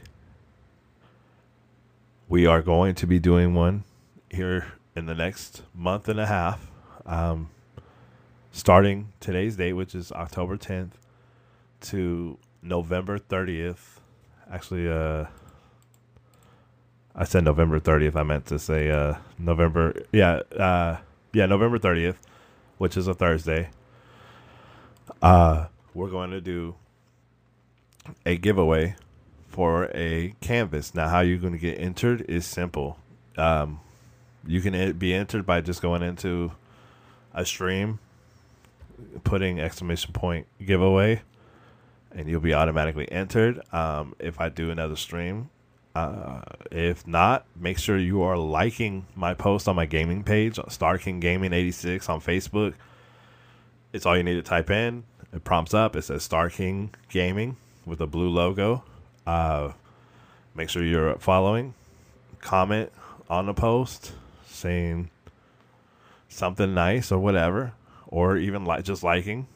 We 2.29 2.47
are 2.47 2.63
going 2.63 2.95
to 2.95 3.09
be 3.09 3.19
doing 3.19 3.53
one 3.53 3.83
here 4.31 4.75
in 4.95 5.07
the 5.07 5.15
next 5.17 5.63
month 5.75 6.09
and 6.09 6.21
a 6.21 6.27
half, 6.27 6.71
um, 7.05 7.51
starting 8.53 9.09
today's 9.19 9.57
date, 9.57 9.73
which 9.73 9.97
is 9.97 10.13
October 10.13 10.57
10th, 10.57 10.93
to 11.81 12.39
November 12.63 13.19
30th. 13.19 13.99
Actually, 14.49 14.89
uh, 14.89 15.25
I 17.21 17.25
said 17.25 17.43
November 17.43 17.81
30th. 17.81 18.15
I 18.15 18.23
meant 18.23 18.47
to 18.47 18.61
say 18.61 18.91
uh, 18.91 19.17
November. 19.41 20.05
Yeah, 20.13 20.37
uh, 20.57 20.99
yeah, 21.33 21.47
November 21.47 21.77
30th, 21.77 22.15
which 22.79 22.97
is 22.97 23.09
a 23.09 23.15
Thursday. 23.15 23.71
Uh, 25.21 25.67
we're 25.95 26.11
going 26.11 26.31
to 26.31 26.41
do 26.41 26.77
a 28.25 28.37
giveaway 28.37 28.95
for 29.49 29.91
a 29.95 30.33
canvas. 30.41 30.95
Now, 30.95 31.09
how 31.09 31.19
you're 31.19 31.39
going 31.39 31.55
to 31.55 31.59
get 31.59 31.81
entered 31.81 32.25
is 32.29 32.47
simple. 32.47 33.01
Um, 33.37 33.81
you 34.47 34.61
can 34.61 34.93
be 34.97 35.13
entered 35.13 35.45
by 35.45 35.61
just 35.61 35.83
going 35.83 36.05
into 36.05 36.53
a 37.35 37.45
stream, 37.45 37.99
putting 39.25 39.59
exclamation 39.59 40.13
point 40.13 40.47
giveaway, 40.65 41.23
and 42.13 42.29
you'll 42.29 42.41
be 42.41 42.55
automatically 42.55 43.11
entered. 43.11 43.61
Um, 43.73 44.15
if 44.21 44.41
I 44.41 44.51
do 44.51 44.71
another 44.71 44.95
stream, 44.95 45.51
uh, 45.99 46.43
if 46.71 47.07
not, 47.07 47.45
make 47.57 47.77
sure 47.77 47.99
you 47.99 48.23
are 48.23 48.39
liking 48.39 49.07
my 49.17 49.35
post 49.35 49.69
on 49.69 49.75
my 49.75 49.87
gaming 49.87 50.23
page, 50.23 50.59
Star 50.69 50.97
King 50.97 51.19
Gaming 51.19 51.53
86 51.53 52.09
on 52.09 52.21
Facebook. 52.21 52.75
It's 53.93 54.07
all 54.07 54.17
you 54.17 54.23
need 54.23 54.35
to 54.35 54.43
type 54.43 54.71
in. 54.71 55.03
It 55.33 55.43
prompts 55.43 55.75
up. 55.75 55.97
It 55.97 56.03
says 56.03 56.23
Star 56.23 56.51
King 56.51 56.95
Gaming 57.09 57.57
with 57.85 58.01
a 58.01 58.07
blue 58.07 58.29
logo. 58.29 58.85
Uh, 59.27 59.73
make 60.55 60.71
sure 60.71 60.85
you're 60.85 61.19
following. 61.19 61.75
Comment 62.41 62.93
on 63.29 63.47
the 63.47 63.55
post 63.55 64.13
saying 64.47 65.11
something 66.29 66.75
nice 66.75 67.11
or 67.11 67.19
whatever, 67.19 67.73
or 68.07 68.37
even 68.37 68.65
like 68.65 68.85
just 68.85 69.03
liking. 69.03 69.49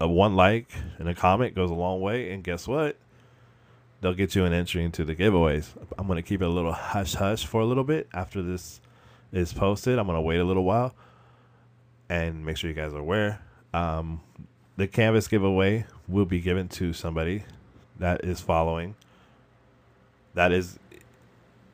A 0.00 0.08
one 0.08 0.34
like 0.34 0.72
and 0.98 1.08
a 1.08 1.14
comment 1.14 1.54
goes 1.54 1.70
a 1.70 1.74
long 1.74 2.00
way. 2.00 2.32
And 2.32 2.42
guess 2.42 2.66
what? 2.66 2.96
They'll 4.04 4.12
get 4.12 4.34
you 4.34 4.44
an 4.44 4.52
entry 4.52 4.84
into 4.84 5.02
the 5.02 5.16
giveaways. 5.16 5.68
I'm 5.96 6.06
gonna 6.06 6.20
keep 6.20 6.42
it 6.42 6.44
a 6.44 6.50
little 6.50 6.74
hush 6.74 7.14
hush 7.14 7.46
for 7.46 7.62
a 7.62 7.64
little 7.64 7.84
bit 7.84 8.06
after 8.12 8.42
this 8.42 8.82
is 9.32 9.54
posted. 9.54 9.98
I'm 9.98 10.06
gonna 10.06 10.20
wait 10.20 10.40
a 10.40 10.44
little 10.44 10.64
while 10.64 10.94
and 12.10 12.44
make 12.44 12.58
sure 12.58 12.68
you 12.68 12.76
guys 12.76 12.92
are 12.92 12.98
aware. 12.98 13.40
Um, 13.72 14.20
the 14.76 14.86
canvas 14.86 15.26
giveaway 15.26 15.86
will 16.06 16.26
be 16.26 16.42
given 16.42 16.68
to 16.68 16.92
somebody 16.92 17.44
that 17.98 18.26
is 18.26 18.42
following. 18.42 18.94
That 20.34 20.52
is 20.52 20.78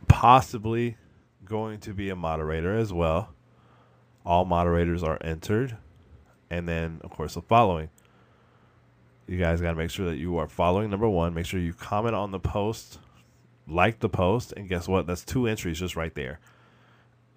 possibly 0.07 0.99
going 1.45 1.81
to 1.81 1.93
be 1.93 2.11
a 2.11 2.17
moderator 2.17 2.79
as 2.79 2.93
well. 2.93 3.31
All 4.25 4.45
moderators 4.45 5.03
are 5.03 5.19
entered. 5.21 5.79
And 6.49 6.69
then, 6.69 7.01
of 7.03 7.11
course, 7.11 7.35
the 7.35 7.43
following. 7.43 7.91
You 9.31 9.39
guys 9.39 9.61
got 9.61 9.71
to 9.71 9.77
make 9.77 9.91
sure 9.91 10.07
that 10.07 10.17
you 10.17 10.39
are 10.39 10.49
following. 10.49 10.91
Number 10.91 11.09
one, 11.09 11.35
make 11.35 11.47
sure 11.47 11.61
you 11.61 11.73
comment 11.73 12.17
on 12.17 12.33
the 12.33 12.41
post, 12.41 12.99
like 13.69 14.01
the 14.01 14.09
post, 14.09 14.53
and 14.57 14.69
guess 14.69 14.89
what? 14.89 15.07
That's 15.07 15.25
two 15.25 15.47
entries 15.47 15.79
just 15.79 15.95
right 15.95 16.13
there. 16.17 16.41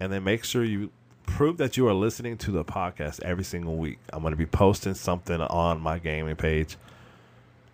And 0.00 0.12
then 0.12 0.24
make 0.24 0.42
sure 0.42 0.64
you 0.64 0.90
prove 1.24 1.56
that 1.58 1.76
you 1.76 1.86
are 1.86 1.94
listening 1.94 2.36
to 2.38 2.50
the 2.50 2.64
podcast 2.64 3.22
every 3.22 3.44
single 3.44 3.76
week. 3.76 4.00
I'm 4.12 4.22
going 4.22 4.32
to 4.32 4.36
be 4.36 4.44
posting 4.44 4.94
something 4.94 5.40
on 5.40 5.80
my 5.80 6.00
gaming 6.00 6.34
page, 6.34 6.76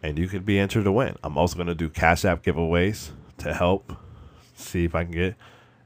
and 0.02 0.18
you 0.18 0.28
could 0.28 0.44
be 0.44 0.58
entered 0.58 0.84
to 0.84 0.92
win. 0.92 1.16
I'm 1.24 1.38
also 1.38 1.56
going 1.56 1.68
to 1.68 1.74
do 1.74 1.88
Cash 1.88 2.26
App 2.26 2.42
giveaways 2.42 3.12
to 3.38 3.54
help 3.54 3.96
see 4.54 4.84
if 4.84 4.94
I 4.94 5.04
can 5.04 5.12
get 5.12 5.34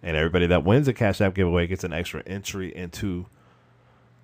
and 0.04 0.18
everybody 0.18 0.46
that 0.48 0.64
wins 0.64 0.86
a 0.86 0.92
Cash 0.92 1.22
App 1.22 1.34
giveaway 1.34 1.66
gets 1.66 1.82
an 1.82 1.94
extra 1.94 2.22
entry 2.26 2.76
into 2.76 3.24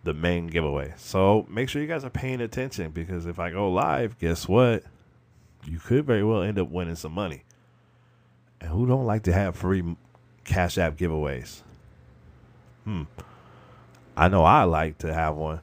the 0.05 0.15
main 0.15 0.47
giveaway. 0.47 0.95
So 0.97 1.47
make 1.49 1.69
sure 1.69 1.83
you 1.83 1.89
guys 1.89 2.05
are 2.05 2.11
paying 2.11 2.41
attention 2.41 2.91
because 2.91 3.27
if 3.27 3.39
I 3.39 3.51
go 3.51 3.71
live, 3.71 4.19
guess 4.19 4.49
what? 4.49 4.85
You 5.67 5.79
could 5.79 6.07
very 6.07 6.25
well 6.25 6.43
end 6.43 6.59
up 6.59 6.71
winning 6.71 6.97
some 6.97 7.13
money. 7.13 7.45
And 8.61 8.71
who 8.71 8.87
don't 8.87 9.07
like 9.07 9.25
to 9.25 9.33
have 9.33 9.57
free 9.57 9.97
Cash 10.45 10.79
App 10.79 10.97
giveaways? 10.97 11.63
Hmm. 12.85 13.03
I 14.17 14.29
know 14.29 14.45
I 14.45 14.65
like 14.65 14.99
to 14.99 15.13
have 15.13 15.37
one, 15.37 15.61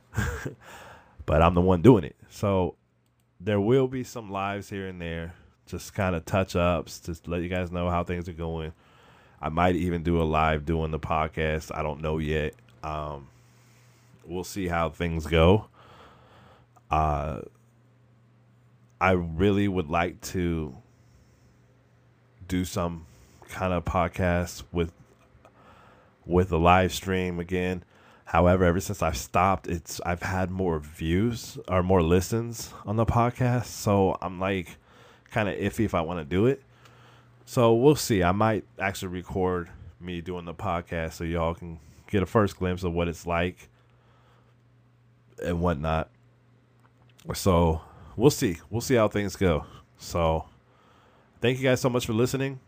but 1.26 1.42
I'm 1.42 1.54
the 1.54 1.62
one 1.62 1.82
doing 1.82 2.04
it. 2.04 2.16
So 2.30 2.76
there 3.40 3.60
will 3.60 3.88
be 3.88 4.04
some 4.04 4.32
lives 4.32 4.70
here 4.70 4.88
and 4.88 5.02
there, 5.02 5.34
just 5.66 5.94
kind 5.94 6.16
of 6.16 6.26
touch 6.26 6.56
ups 6.56 7.00
just 7.00 7.28
let 7.28 7.42
you 7.42 7.50
guys 7.50 7.72
know 7.72 7.90
how 7.90 8.04
things 8.04 8.28
are 8.30 8.34
going. 8.34 8.74
I 9.40 9.50
might 9.50 9.76
even 9.76 10.02
do 10.02 10.22
a 10.22 10.24
live 10.24 10.66
doing 10.66 10.92
the 10.92 11.00
podcast. 11.00 11.76
I 11.76 11.84
don't 11.84 12.02
know 12.02 12.18
yet. 12.18 12.56
Um, 12.84 13.28
we'll 14.28 14.44
see 14.44 14.68
how 14.68 14.90
things 14.90 15.26
go. 15.26 15.68
Uh, 16.92 17.42
I 19.00 19.12
really 19.12 19.68
would 19.68 19.90
like 19.90 20.22
to 20.22 20.76
do 22.48 22.66
some 22.66 23.06
kind 23.50 23.74
of 23.74 23.86
podcast 23.86 24.64
with 24.72 24.92
with 26.26 26.52
a 26.52 26.58
live 26.58 26.94
stream 26.94 27.40
again. 27.40 27.84
However, 28.26 28.66
ever 28.66 28.82
since 28.82 29.02
I've 29.02 29.18
stopped, 29.18 29.68
it's 29.68 30.02
I've 30.06 30.22
had 30.22 30.52
more 30.52 30.80
views 30.80 31.58
or 31.68 31.82
more 31.82 32.02
listens 32.02 32.74
on 32.86 32.98
the 32.98 33.06
podcast, 33.06 33.66
so 33.66 34.18
I'm 34.22 34.40
like 34.40 34.78
kind 35.32 35.48
of 35.48 35.56
iffy 35.56 35.86
if 35.86 35.94
I 35.94 36.02
want 36.02 36.20
to 36.20 36.26
do 36.26 36.46
it. 36.46 36.62
So 37.46 37.74
we'll 37.74 37.96
see. 37.96 38.24
I 38.24 38.34
might 38.34 38.66
actually 38.78 39.10
record 39.10 39.70
me 40.02 40.20
doing 40.20 40.46
the 40.46 40.54
podcast 40.54 41.14
so 41.14 41.24
y'all 41.24 41.54
can 41.54 41.80
get 42.10 42.22
a 42.22 42.26
first 42.26 42.58
glimpse 42.58 42.84
of 42.84 42.94
what 42.94 43.08
it's 43.08 43.26
like 43.26 43.70
and 45.44 45.62
whatnot. 45.62 46.10
So 47.34 47.82
we'll 48.16 48.32
see. 48.32 48.58
We'll 48.70 48.82
see 48.82 48.96
how 48.96 49.08
things 49.08 49.36
go. 49.36 49.66
So 49.98 50.46
thank 51.42 51.58
you 51.58 51.64
guys 51.64 51.82
so 51.82 51.90
much 51.90 52.06
for 52.06 52.14
listening. 52.14 52.60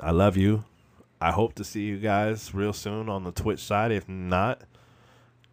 I 0.00 0.12
love 0.12 0.36
you. 0.36 0.64
I 1.20 1.32
hope 1.32 1.54
to 1.54 1.64
see 1.64 1.82
you 1.82 1.98
guys 1.98 2.54
real 2.54 2.72
soon 2.72 3.08
on 3.08 3.24
the 3.24 3.32
Twitch 3.32 3.60
side. 3.60 3.90
If 3.90 4.08
not, 4.08 4.62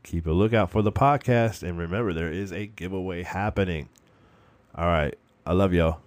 keep 0.03 0.27
a 0.27 0.31
lookout 0.31 0.69
for 0.69 0.83
the 0.83 0.91
podcast. 0.91 1.63
And 1.63 1.77
remember, 1.77 2.13
there 2.13 2.31
is 2.31 2.51
a 2.51 2.67
giveaway 2.67 3.23
happening. 3.23 3.89
All 4.75 4.85
right. 4.85 5.17
I 5.45 5.53
love 5.53 5.73
y'all. 5.73 5.99